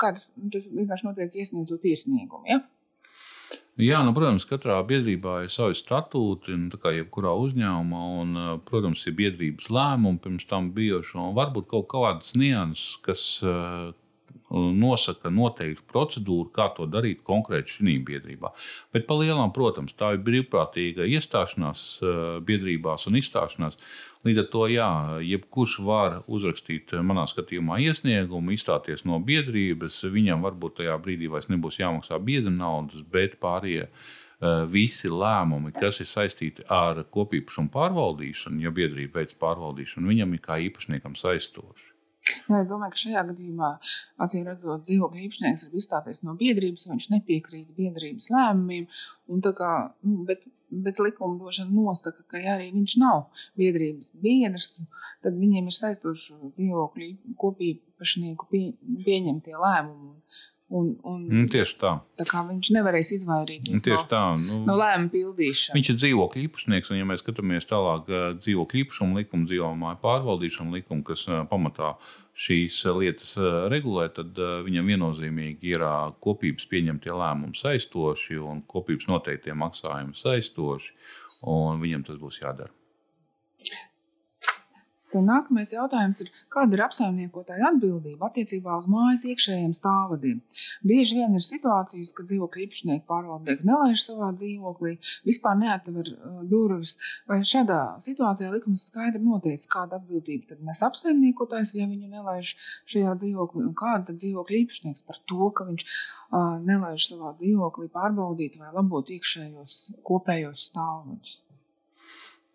kā 0.00 0.12
tas, 0.16 0.30
tas 0.52 0.68
vienkārši 0.68 1.08
notiek 1.08 1.36
iesniedzot 1.40 1.84
iesniegumu. 1.88 2.44
Ja? 2.50 2.62
Jā, 3.80 4.04
nu, 4.06 4.12
protams, 4.14 4.44
katrā 4.46 4.76
biedrībā 4.86 5.40
ir 5.44 5.50
savi 5.50 5.74
statūti, 5.74 6.52
un, 6.54 6.68
kā 6.78 6.92
jebkurā 6.94 7.32
uzņēmumā, 7.42 8.02
un, 8.20 8.36
protams, 8.68 9.02
ir 9.08 9.16
biedrības 9.18 9.66
lēmumi 9.74 10.22
pirms 10.22 10.46
tam 10.50 10.70
bijuši. 10.76 11.18
Varbūt 11.34 11.66
kaut 11.72 11.88
kādas 11.90 12.36
nianses, 12.38 12.94
kas 13.02 13.24
nosaka 14.54 15.30
noteiktu 15.32 15.82
procedūru, 15.90 16.48
kā 16.54 16.68
to 16.76 16.86
darīt 16.90 17.22
konkrēti 17.26 17.78
šī 17.78 17.94
biedrībā. 18.06 18.52
Bet 18.94 19.06
par 19.08 19.22
lielām, 19.22 19.52
protams, 19.56 19.94
tā 19.98 20.12
ir 20.14 20.24
brīvprātīga 20.26 21.06
iestāšanās 21.16 21.84
biedrībās 22.46 23.08
un 23.10 23.18
izstāšanās. 23.20 23.78
Līdz 24.24 24.40
ar 24.40 24.50
to, 24.52 24.66
jā, 24.72 24.90
jebkurš 25.26 25.78
var 25.84 26.20
uzrakstīt, 26.32 26.94
manā 27.04 27.26
skatījumā, 27.28 27.80
iesniegumu, 27.84 28.54
izstāties 28.54 29.04
no 29.08 29.18
biedrības. 29.20 30.02
Viņam 30.12 30.44
varbūt 30.46 30.78
tajā 30.80 30.98
brīdī 31.02 31.28
vairs 31.32 31.50
nebūs 31.52 31.80
jāmaksā 31.82 32.20
biedra 32.24 32.52
naudas, 32.54 33.04
bet 33.12 33.36
pārējie 33.42 33.88
visi 34.68 35.08
lēmumi, 35.08 35.72
kas 35.76 36.02
ir 36.02 36.08
saistīti 36.10 36.66
ar 36.72 37.04
kopīpašumu 37.14 37.72
pārvaldīšanu, 37.72 38.60
ja 38.64 38.72
biedrība 38.74 39.22
veids 39.22 39.38
pārvaldīšanu, 39.40 40.10
viņam 40.10 40.36
ir 40.36 40.44
kā 40.44 40.60
īpašniekam 40.68 41.16
saistoši. 41.16 41.93
Jā, 42.24 42.58
es 42.62 42.68
domāju, 42.70 42.94
ka 42.94 43.00
šajā 43.02 43.22
gadījumā, 43.28 43.70
acīm 44.24 44.46
redzot, 44.48 44.84
dzīvokļa 44.86 45.24
īpašnieks 45.26 45.66
var 45.68 45.80
izstāties 45.80 46.22
no 46.24 46.32
biedrības, 46.40 46.86
viņš 46.88 47.08
nepiekrīt 47.12 47.74
biedrības 47.76 48.30
lēmumiem. 48.32 48.86
Kā, 49.58 49.72
nu, 50.08 50.22
bet, 50.28 50.48
bet 50.86 51.02
likumdošana 51.04 51.72
nosaka, 51.74 52.24
ka 52.30 52.40
ja 52.40 52.56
arī 52.56 52.70
viņš 52.72 52.96
nav 53.02 53.26
biedrības 53.60 54.14
biedrs, 54.24 54.72
tad 55.24 55.36
viņiem 55.40 55.68
ir 55.68 55.76
saistoši 55.76 56.52
dzīvokļu 56.56 57.36
kopīpašnieku 57.40 58.48
pie, 58.52 58.64
pieņemtie 59.04 59.56
lēmumi. 59.60 60.16
Un, 60.74 60.88
un, 61.06 61.20
mm, 61.28 61.44
tieši 61.52 61.76
tā. 61.78 61.90
Tā 62.18 62.24
kā 62.26 62.40
viņš 62.48 62.72
nevarēs 62.74 63.12
izvairīties 63.14 63.84
tieši 63.84 64.00
no, 64.00 64.08
tā, 64.10 64.22
nu, 64.40 64.56
no 64.66 64.74
lēmumu 64.80 65.12
pildīšanas. 65.12 65.76
Viņš 65.76 65.90
ir 65.92 65.98
dzīvokļu 66.00 66.42
īpašnieks, 66.48 66.90
un, 66.90 66.98
ja 66.98 67.06
mēs 67.06 67.22
skatāmies 67.22 67.68
tālāk, 67.70 68.10
dzīvokļu 68.40 68.80
īpašumu 68.82 69.20
likumu, 69.20 69.46
dzīvokļu 69.50 69.92
pārvaldīšanu 70.02 70.74
likumu, 70.74 71.06
kas 71.06 71.22
pamatā 71.52 71.92
šīs 72.46 72.80
lietas 72.98 73.36
regulē, 73.70 74.08
tad 74.18 74.42
viņam 74.66 74.90
viennozīmīgi 74.90 75.74
ir 75.76 75.86
kopības 76.26 76.66
pieņemtie 76.74 77.14
lēmumi 77.22 77.54
saistoši 77.60 78.42
un 78.42 78.66
kopības 78.66 79.06
noteiktie 79.12 79.54
maksājumi 79.54 80.18
saistoši, 80.18 80.94
un 81.54 81.78
viņam 81.86 82.08
tas 82.10 82.18
būs 82.18 82.42
jādara. 82.42 82.74
Tad 85.14 85.22
nākamais 85.28 85.70
jautājums 85.70 86.24
ir, 86.24 86.30
kāda 86.50 86.74
ir 86.74 86.80
apsaimniekotāja 86.88 87.68
atbildība 87.68 88.26
attiecībā 88.26 88.74
uz 88.80 88.88
mājas 88.90 89.22
iekšējiem 89.30 89.70
stāvvadiem? 89.78 90.40
Bieži 90.82 91.20
vien 91.20 91.36
ir 91.38 91.44
situācijas, 91.46 92.10
kad 92.16 92.26
dzīvokļu 92.32 92.64
īpašnieki 92.64 93.06
pārvaldnieki 93.06 93.68
nelaiž 93.68 94.02
savā 94.08 94.32
dzīvoklī, 94.34 94.96
vispār 95.28 95.60
neatver 95.60 96.10
uh, 96.10 96.40
durvis. 96.50 96.96
Vai 97.30 97.38
šādā 97.46 97.78
situācijā 98.02 98.50
likums 98.56 98.88
skaidri 98.90 99.22
noteica, 99.22 99.70
kāda 99.76 100.00
atbildība 100.00 100.50
tad 100.50 100.66
nes 100.66 100.82
apsaimniekotājs, 100.88 101.76
ja 101.78 101.86
viņu 101.86 102.10
nelaiž 102.10 102.56
šajā 102.90 103.14
dzīvoklī, 103.22 103.68
un 103.68 103.78
kāda 103.78 104.10
tad 104.10 104.18
dzīvokļu 104.18 104.60
īpašnieks 104.64 105.06
par 105.06 105.22
to, 105.30 105.52
ka 105.54 105.68
viņš 105.70 105.86
uh, 105.86 106.58
nelaiž 106.66 107.06
savā 107.12 107.36
dzīvoklī 107.38 107.86
pārbaudīt 107.94 108.58
vai 108.58 108.74
labot 108.74 109.14
iekšējos 109.14 109.78
kopējos 110.02 110.70
stāvvadus? 110.72 111.43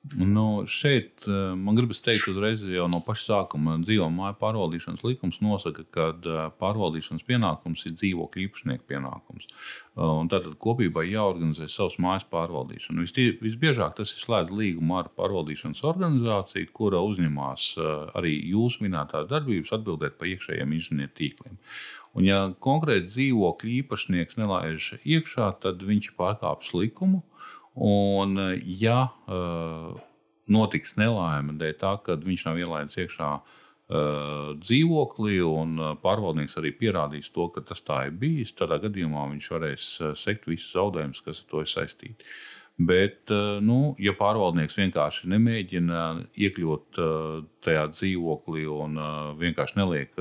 Nu, 0.03 0.63
šeit 0.67 1.27
eh, 1.27 1.31
man 1.59 1.75
gribas 1.75 1.99
teikt, 1.99 2.29
uzreiz 2.31 2.61
jau 2.63 2.85
no 2.87 3.01
paša 3.03 3.25
sākuma 3.25 3.73
dzīvo 3.83 4.05
māju 4.15 4.37
pārvaldīšanas 4.39 5.03
likums 5.03 5.41
nosaka, 5.43 5.83
ka 5.91 6.05
eh, 6.15 6.37
pārvaldīšanas 6.61 7.25
pienākums 7.27 7.83
ir 7.83 7.97
dzīvokļu 7.97 8.45
īpašnieku 8.45 8.87
pienākums. 8.87 9.49
Eh, 9.49 9.99
un 9.99 10.31
tātad 10.31 10.55
kopībai 10.63 11.03
jāorganizē 11.09 11.67
savs 11.67 11.99
mājas 11.99 12.23
pārvaldīšana. 12.31 13.03
Visbiežāk 13.43 13.99
tas 13.99 14.15
ir 14.15 14.23
slēgts 14.23 14.55
līguma 14.55 15.01
ar 15.03 15.11
pārvaldīšanas 15.19 15.83
organizāciju, 15.91 16.71
kura 16.79 17.03
uzņemās 17.03 17.69
arī 18.15 18.37
jūsu 18.53 18.87
minētās 18.87 19.27
darbības 19.27 19.75
atbildēt 19.75 20.15
par 20.15 20.31
iekšējiem 20.31 20.77
inženieru 20.79 21.15
tīkliem. 21.19 21.59
Un, 22.15 22.23
ja 22.25 22.45
konkrēti 22.63 23.11
dzīvokļu 23.11 23.75
īpašnieks 23.83 24.39
nelaiž 24.39 24.93
iekšā, 25.03 25.51
tad 25.61 25.83
viņš 25.85 26.13
pārkāpj 26.17 26.71
likumu. 26.79 27.25
Un, 27.75 28.35
ja 28.65 28.99
uh, 29.29 29.95
notiks 30.49 30.97
nelaime 30.99 31.57
dēļ 31.59 31.75
tā, 31.79 31.95
ka 32.03 32.17
viņš 32.19 32.45
nav 32.49 32.59
ielaidis 32.59 32.99
iekšā 33.05 33.31
uh, 33.39 33.59
dzīvoklī, 33.89 35.39
un 35.45 35.79
pārvaldnieks 36.03 36.57
arī 36.61 36.73
pierādīs 36.77 37.31
to, 37.33 37.47
ka 37.53 37.63
tas 37.65 37.81
tā 37.81 38.05
ir 38.09 38.15
bijis, 38.21 38.53
tādā 38.53 38.77
gadījumā 38.83 39.25
viņš 39.31 39.51
varēs 39.55 39.89
sekt 40.19 40.49
visus 40.49 40.75
zaudējumus, 40.75 41.23
kas 41.25 41.41
ar 41.43 41.51
to 41.51 41.63
ir 41.65 41.71
saistīti. 41.71 42.31
Bet, 42.79 43.27
nu, 43.59 43.93
ja 43.99 44.13
pārvaldnieks 44.15 44.77
vienkārši 44.79 45.27
nemēģina 45.33 46.03
iekļūt 46.39 46.99
tajā 47.65 47.81
dzīvoklī 47.91 48.63
un 48.71 48.95
vienkārši 49.41 49.79
neliek 49.81 50.15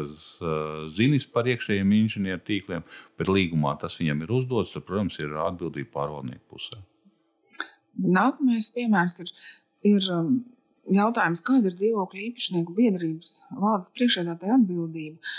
zinis 0.91 1.29
par 1.31 1.47
iekšējiem 1.47 1.95
inženieru 2.01 2.43
tīkliem, 2.49 2.83
bet 3.15 3.31
līgumā 3.31 3.77
tas 3.79 3.95
viņam 4.01 4.27
ir 4.27 4.35
uzdots, 4.41 4.75
tad, 4.75 4.89
protams, 4.91 5.21
ir 5.23 5.39
atbildība 5.39 5.95
pārvaldnieku 6.01 6.57
pusē. 6.57 6.83
Nākamais 7.99 8.71
piemērs 8.75 9.19
ir, 9.25 9.33
ir 9.89 10.07
um, 10.15 10.39
jautājums, 10.95 11.43
kāda 11.45 11.71
ir 11.71 11.77
dzīvokļu 11.79 12.23
īpašnieku 12.29 12.75
biedrības 12.77 13.33
valdes 13.59 13.93
priekšsēdētāja 13.97 14.57
atbildība, 14.59 15.35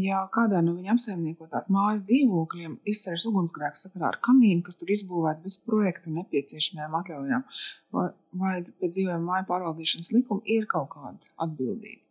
ja 0.00 0.24
kādā 0.34 0.62
no 0.64 0.74
viņa 0.78 0.94
apsaimniekotās 0.96 1.70
mājas 1.74 2.04
dzīvokļiem 2.08 2.78
izceļas 2.88 3.28
ugunsgrēks 3.30 3.86
sakarā 3.86 4.12
ar 4.12 4.20
kamīnu, 4.24 4.64
kas 4.66 4.80
tur 4.80 4.92
izbūvēta 4.94 5.44
bez 5.44 5.58
projekta 5.68 6.10
un 6.10 6.20
nepieciešamajām 6.22 6.98
atļaujām, 7.02 7.46
vai, 7.94 8.10
vai 8.42 8.58
pēc 8.66 8.98
dzīvojuma 8.98 9.24
māju 9.30 9.48
pārvaldīšanas 9.52 10.12
likuma 10.16 10.44
ir 10.58 10.68
kaut 10.70 10.92
kāda 10.96 11.34
atbildība? 11.46 12.02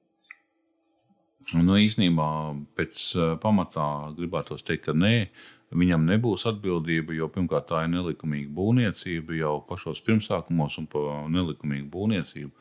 Nu, 1.56 1.78
īsnībā 1.80 2.30
pēc 2.76 3.04
uh, 3.16 3.30
pamatā 3.40 3.88
gribētu 4.18 4.58
teikt, 4.68 4.90
ka 4.90 4.96
nē. 4.98 5.30
Viņam 5.76 6.06
nebūs 6.08 6.46
atbildība, 6.48 7.12
jo 7.18 7.28
pirmkārt 7.28 7.68
tā 7.72 7.82
ir 7.84 7.92
nelikumīga 7.92 8.54
būvniecība 8.56 9.36
jau 9.36 9.56
pašos 9.68 10.00
pirmsākumos 10.06 10.78
un 10.80 10.88
par 10.88 11.26
nelikumīgu 11.34 11.90
būvniecību. 11.92 12.54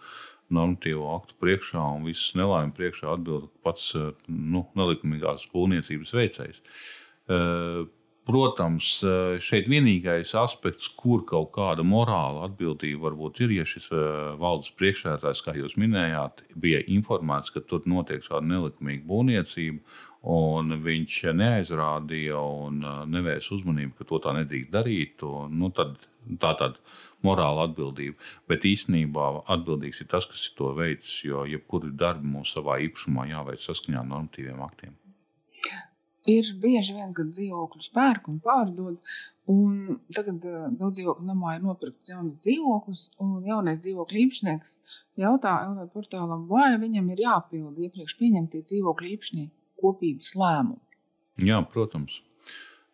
Normatīvo 0.57 1.07
aktu 1.14 1.38
priekšā 1.42 1.83
un 1.99 2.07
visas 2.07 2.35
nelaimes 2.38 2.75
priekšā 2.75 3.12
atbild 3.14 3.49
pats 3.66 3.92
nu, 4.27 4.64
nelikumīgās 4.79 5.47
būvniecības 5.55 6.14
veicējs. 6.19 6.62
Protams, 8.27 8.89
šeit 9.47 9.69
vienīgais 9.71 10.33
aspekts, 10.41 10.89
kur 10.99 11.21
kaut 11.29 11.53
kāda 11.55 11.85
morāla 11.87 12.49
atbildība 12.49 13.05
varbūt 13.05 13.39
ir, 13.45 13.53
ja 13.61 13.67
šis 13.69 13.87
valdes 14.41 14.73
priekšsēdētājs, 14.81 15.43
kā 15.47 15.55
jūs 15.55 15.77
minējāt, 15.79 16.43
bija 16.59 16.81
informēts, 16.91 17.55
ka 17.55 17.62
tur 17.62 17.87
notiek 17.87 18.27
šāda 18.27 18.43
nelikumīga 18.51 19.07
būvniecība, 19.07 19.79
un 20.35 20.75
viņš 20.83 21.21
neaizrādīja 21.39 22.43
un 22.43 22.83
nevērsa 23.15 23.55
uzmanību, 23.61 23.95
ka 24.01 24.11
to 24.11 24.19
tā 24.27 24.35
nedrīkst 24.41 24.75
darīt. 24.75 25.23
Un, 25.23 25.55
nu, 25.62 25.71
tad, 25.79 25.95
tā 26.43 26.53
tad 26.59 26.83
morāla 27.27 27.69
atbildība. 27.71 28.19
Bet 28.51 28.67
īstenībā 28.67 29.31
atbildīgs 29.55 30.03
ir 30.03 30.11
tas, 30.11 30.27
kas 30.27 30.49
ir 30.49 30.59
to 30.59 30.75
veids, 30.75 31.21
jo 31.23 31.47
jebkuru 31.47 31.95
darbu 31.95 32.37
mums 32.37 32.59
savā 32.59 32.81
īpašumā 32.89 33.31
jāveic 33.31 33.62
saskaņā 33.62 34.03
ar 34.03 34.15
normatīviem 34.17 34.67
aktiem. 34.67 34.99
Ir 36.27 36.53
bieži 36.62 36.97
vien, 36.97 37.12
kad 37.15 37.31
dzīvokļus 37.31 37.91
pērk 37.95 38.31
un 38.33 38.41
pārdod, 38.43 38.97
un 39.51 39.99
tagad 40.15 40.43
daudz 40.43 40.99
dzīvokļu 40.99 41.27
namā 41.29 41.57
ir 41.57 41.67
nopirkts 41.67 42.11
jauns 42.11 42.41
dzīvoklis, 42.43 43.11
un 43.23 43.37
jaunais 43.47 43.79
dzīvokļu 43.85 44.23
īpašnieks 44.25 44.81
jautā 45.23 45.55
LV 45.71 45.87
portālam, 45.95 46.49
vai 46.51 46.75
viņam 46.83 47.12
ir 47.15 47.23
jāpilda 47.27 47.87
iepriekš 47.87 48.17
pieņemtie 48.19 48.65
dzīvokļu 48.67 49.12
īpašnieki 49.15 49.81
kopības 49.81 50.35
lēmumu. 50.41 50.83
Jā, 51.47 51.61
protams. 51.73 52.23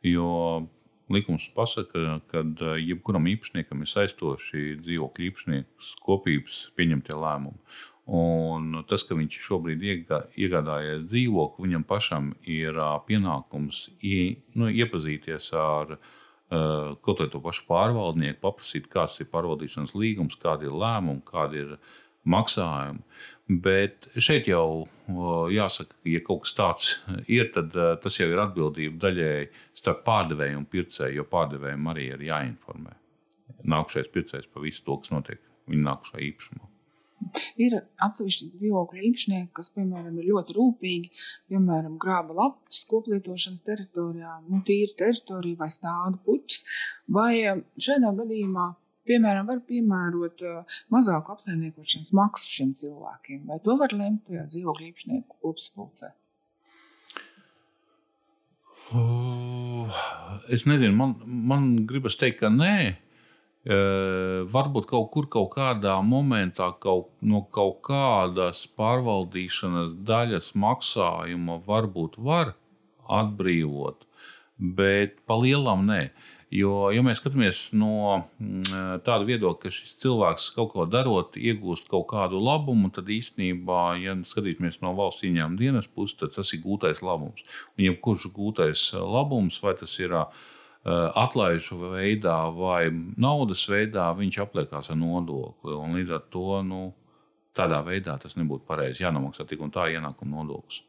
Jo 0.03 0.67
likums 1.13 1.47
pasaka, 1.55 2.19
ka 2.31 2.43
jebkuram 2.81 3.29
īpašniekam 3.33 3.85
ir 3.85 3.91
saistoši 3.91 4.77
dzīvokļu 4.83 5.29
īpašnieks 5.29 5.95
kopības 6.03 6.63
pieņemtie 6.79 7.17
lēmumi. 7.19 7.59
Un 8.11 8.81
tas, 8.91 9.05
ka 9.07 9.15
viņš 9.15 9.37
šobrīd 9.47 9.83
iegādājies 9.87 11.05
dzīvokli, 11.07 11.69
viņam 11.69 11.85
pašam 11.87 12.33
ir 12.43 12.79
pienākums 13.07 13.85
ie, 14.03 14.43
nu, 14.59 14.67
iepazīties 14.67 15.53
ar 15.55 15.97
kaut 16.51 17.23
ko 17.33 17.41
pašu 17.41 17.63
pārvaldnieku, 17.69 18.41
paprasīt, 18.43 18.89
kāds 18.93 19.21
ir 19.23 19.31
pārvaldīšanas 19.33 19.95
līgums, 19.97 20.37
kādi 20.43 20.67
ir 20.69 20.75
lēmumi, 20.83 21.23
kādi 21.25 21.63
ir 21.63 21.77
maksājumi. 22.29 23.01
Bet 23.63 24.11
šeit 24.19 24.51
jau 24.51 24.89
jāsaka, 25.53 25.95
ka, 25.95 26.03
ja 26.11 26.25
kaut 26.27 26.43
kas 26.45 26.57
tāds 26.59 26.91
ir, 27.31 27.49
tad 27.55 27.73
tas 28.03 28.19
jau 28.19 28.29
ir 28.29 28.43
atbildība 28.43 28.99
daļēji 29.07 29.49
starp 29.79 30.03
pārdevēju 30.09 30.59
un 30.59 30.69
pircēju, 30.75 31.23
jo 31.23 31.29
pārdevējiem 31.31 31.89
arī 31.95 32.11
ir 32.17 32.27
jāinformē 32.29 32.99
nākamais 33.63 34.11
pircējs 34.13 34.51
par 34.53 34.65
visu 34.67 34.85
to, 34.87 34.99
kas 35.03 35.13
notiek 35.15 35.43
viņa 35.71 35.89
nākamajā 35.89 36.29
īpašumā. 36.29 36.72
Ir 37.63 37.79
atsevišķi 38.03 38.51
dzīvokļu 38.57 39.07
īpašnieki, 39.09 39.51
kas, 39.57 39.73
piemēram, 39.77 40.19
ir 40.19 40.29
ļoti 40.33 40.57
rūpīgi, 40.59 41.11
piemēram, 41.53 41.97
grāba 42.03 42.37
lapas 42.39 42.85
koplietošanas 42.91 43.65
teritorijā, 43.67 44.39
nu, 44.49 44.63
tīra 44.67 44.97
teritorija 45.05 45.61
vai 45.63 45.71
stāda 45.73 46.19
puķis. 46.27 46.65
Vai 47.13 47.35
šādā 47.81 48.15
gadījumā 48.23 48.73
piemēram, 49.09 49.47
var 49.49 49.63
piemērot 49.67 50.43
uh, 50.47 50.81
mazāku 50.95 51.35
apsaimniekošanas 51.35 52.13
maksu 52.17 52.51
šiem 52.57 52.75
cilvēkiem, 52.79 53.47
vai 53.51 53.59
to 53.65 53.77
var 53.81 53.95
lemt 53.97 54.27
tajā 54.29 54.47
dzīvokļu 54.53 54.91
īpašnieku 54.91 55.41
kopsapulcē? 55.43 56.13
Es 60.53 60.67
nezinu, 60.69 60.93
man, 60.97 61.17
man 61.25 61.71
gribas 61.89 62.19
teikt, 62.21 62.43
ka 62.43 62.53
nē. 62.53 62.75
Uh, 63.63 64.43
varbūt 64.51 64.89
kaut 64.91 65.13
kur, 65.15 65.29
kaut 65.31 65.53
kādā 65.53 65.95
momentā, 66.03 66.73
kaut, 66.83 67.13
no 67.23 67.45
kaut 67.55 67.77
kādas 67.87 68.65
pārvaldīšanas 68.75 69.93
daļas 70.03 70.49
maksājuma 70.59 71.61
varbūt 71.63 72.19
var 72.19 72.57
atbrīvot, 73.07 74.03
bet 74.59 75.21
pa 75.27 75.39
lielam 75.39 75.87
nē. 75.87 76.09
Jo, 76.53 76.91
ja 76.93 77.01
mēs 77.01 77.23
skatāmies 77.23 77.61
no 77.73 77.93
mm, 78.37 78.99
tāda 79.07 79.25
viedokļa, 79.25 79.61
ka 79.63 79.71
šis 79.73 79.95
cilvēks 80.03 80.51
kaut 80.53 80.75
ko 80.75 80.85
darot, 80.85 81.39
iegūst 81.41 81.87
kaut 81.89 82.11
kādu 82.11 82.43
labumu, 82.45 82.91
tad 82.93 83.09
īstenībā, 83.09 83.85
ja 84.03 84.13
skatīsimies 84.29 84.83
no 84.85 84.93
valsts 84.99 85.25
ieņēmuma 85.25 85.61
dienas 85.63 85.89
puses, 85.89 86.19
tad 86.21 86.35
tas 86.35 86.53
ir 86.53 86.61
gūtais 86.67 87.01
labums. 87.01 87.47
Un 87.79 87.87
jebkurš 87.87 88.27
gūtais 88.37 88.83
labums, 89.01 89.63
vai 89.65 89.73
tas 89.81 89.97
ir 90.03 90.13
atlaižu 90.85 91.79
veidā 91.93 92.39
vai 92.57 92.91
naudas 93.17 93.63
veidā, 93.71 94.09
viņš 94.19 94.39
apliekās 94.47 94.91
ar 94.91 94.99
nodokli. 94.99 95.77
Līdz 95.99 96.17
ar 96.17 96.25
to 96.33 96.63
nu, 96.67 96.83
tādā 97.55 97.83
veidā 97.87 98.17
tas 98.19 98.35
nebūtu 98.39 98.67
pareizi. 98.67 99.05
Jānomaksā 99.05 99.47
tik 99.49 99.63
un 99.63 99.71
tā 99.75 99.87
ienākuma 99.95 100.43
nodoklis. 100.43 100.83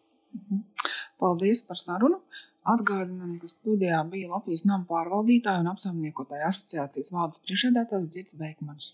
Paldies 1.22 1.64
par 1.68 1.78
sarunu! 1.78 2.24
Atgādinām, 2.64 3.36
ka 3.42 3.50
studijā 3.52 4.00
bija 4.08 4.30
Latvijas 4.32 4.64
nama 4.64 4.88
pārvaldītāja 4.88 5.66
un 5.66 5.74
apsaimniekotāja 5.74 6.48
asociācijas 6.48 7.12
valdes 7.12 7.44
priekšsēdētājs 7.44 8.08
Dzirds 8.08 8.40
Veikmans. 8.40 8.94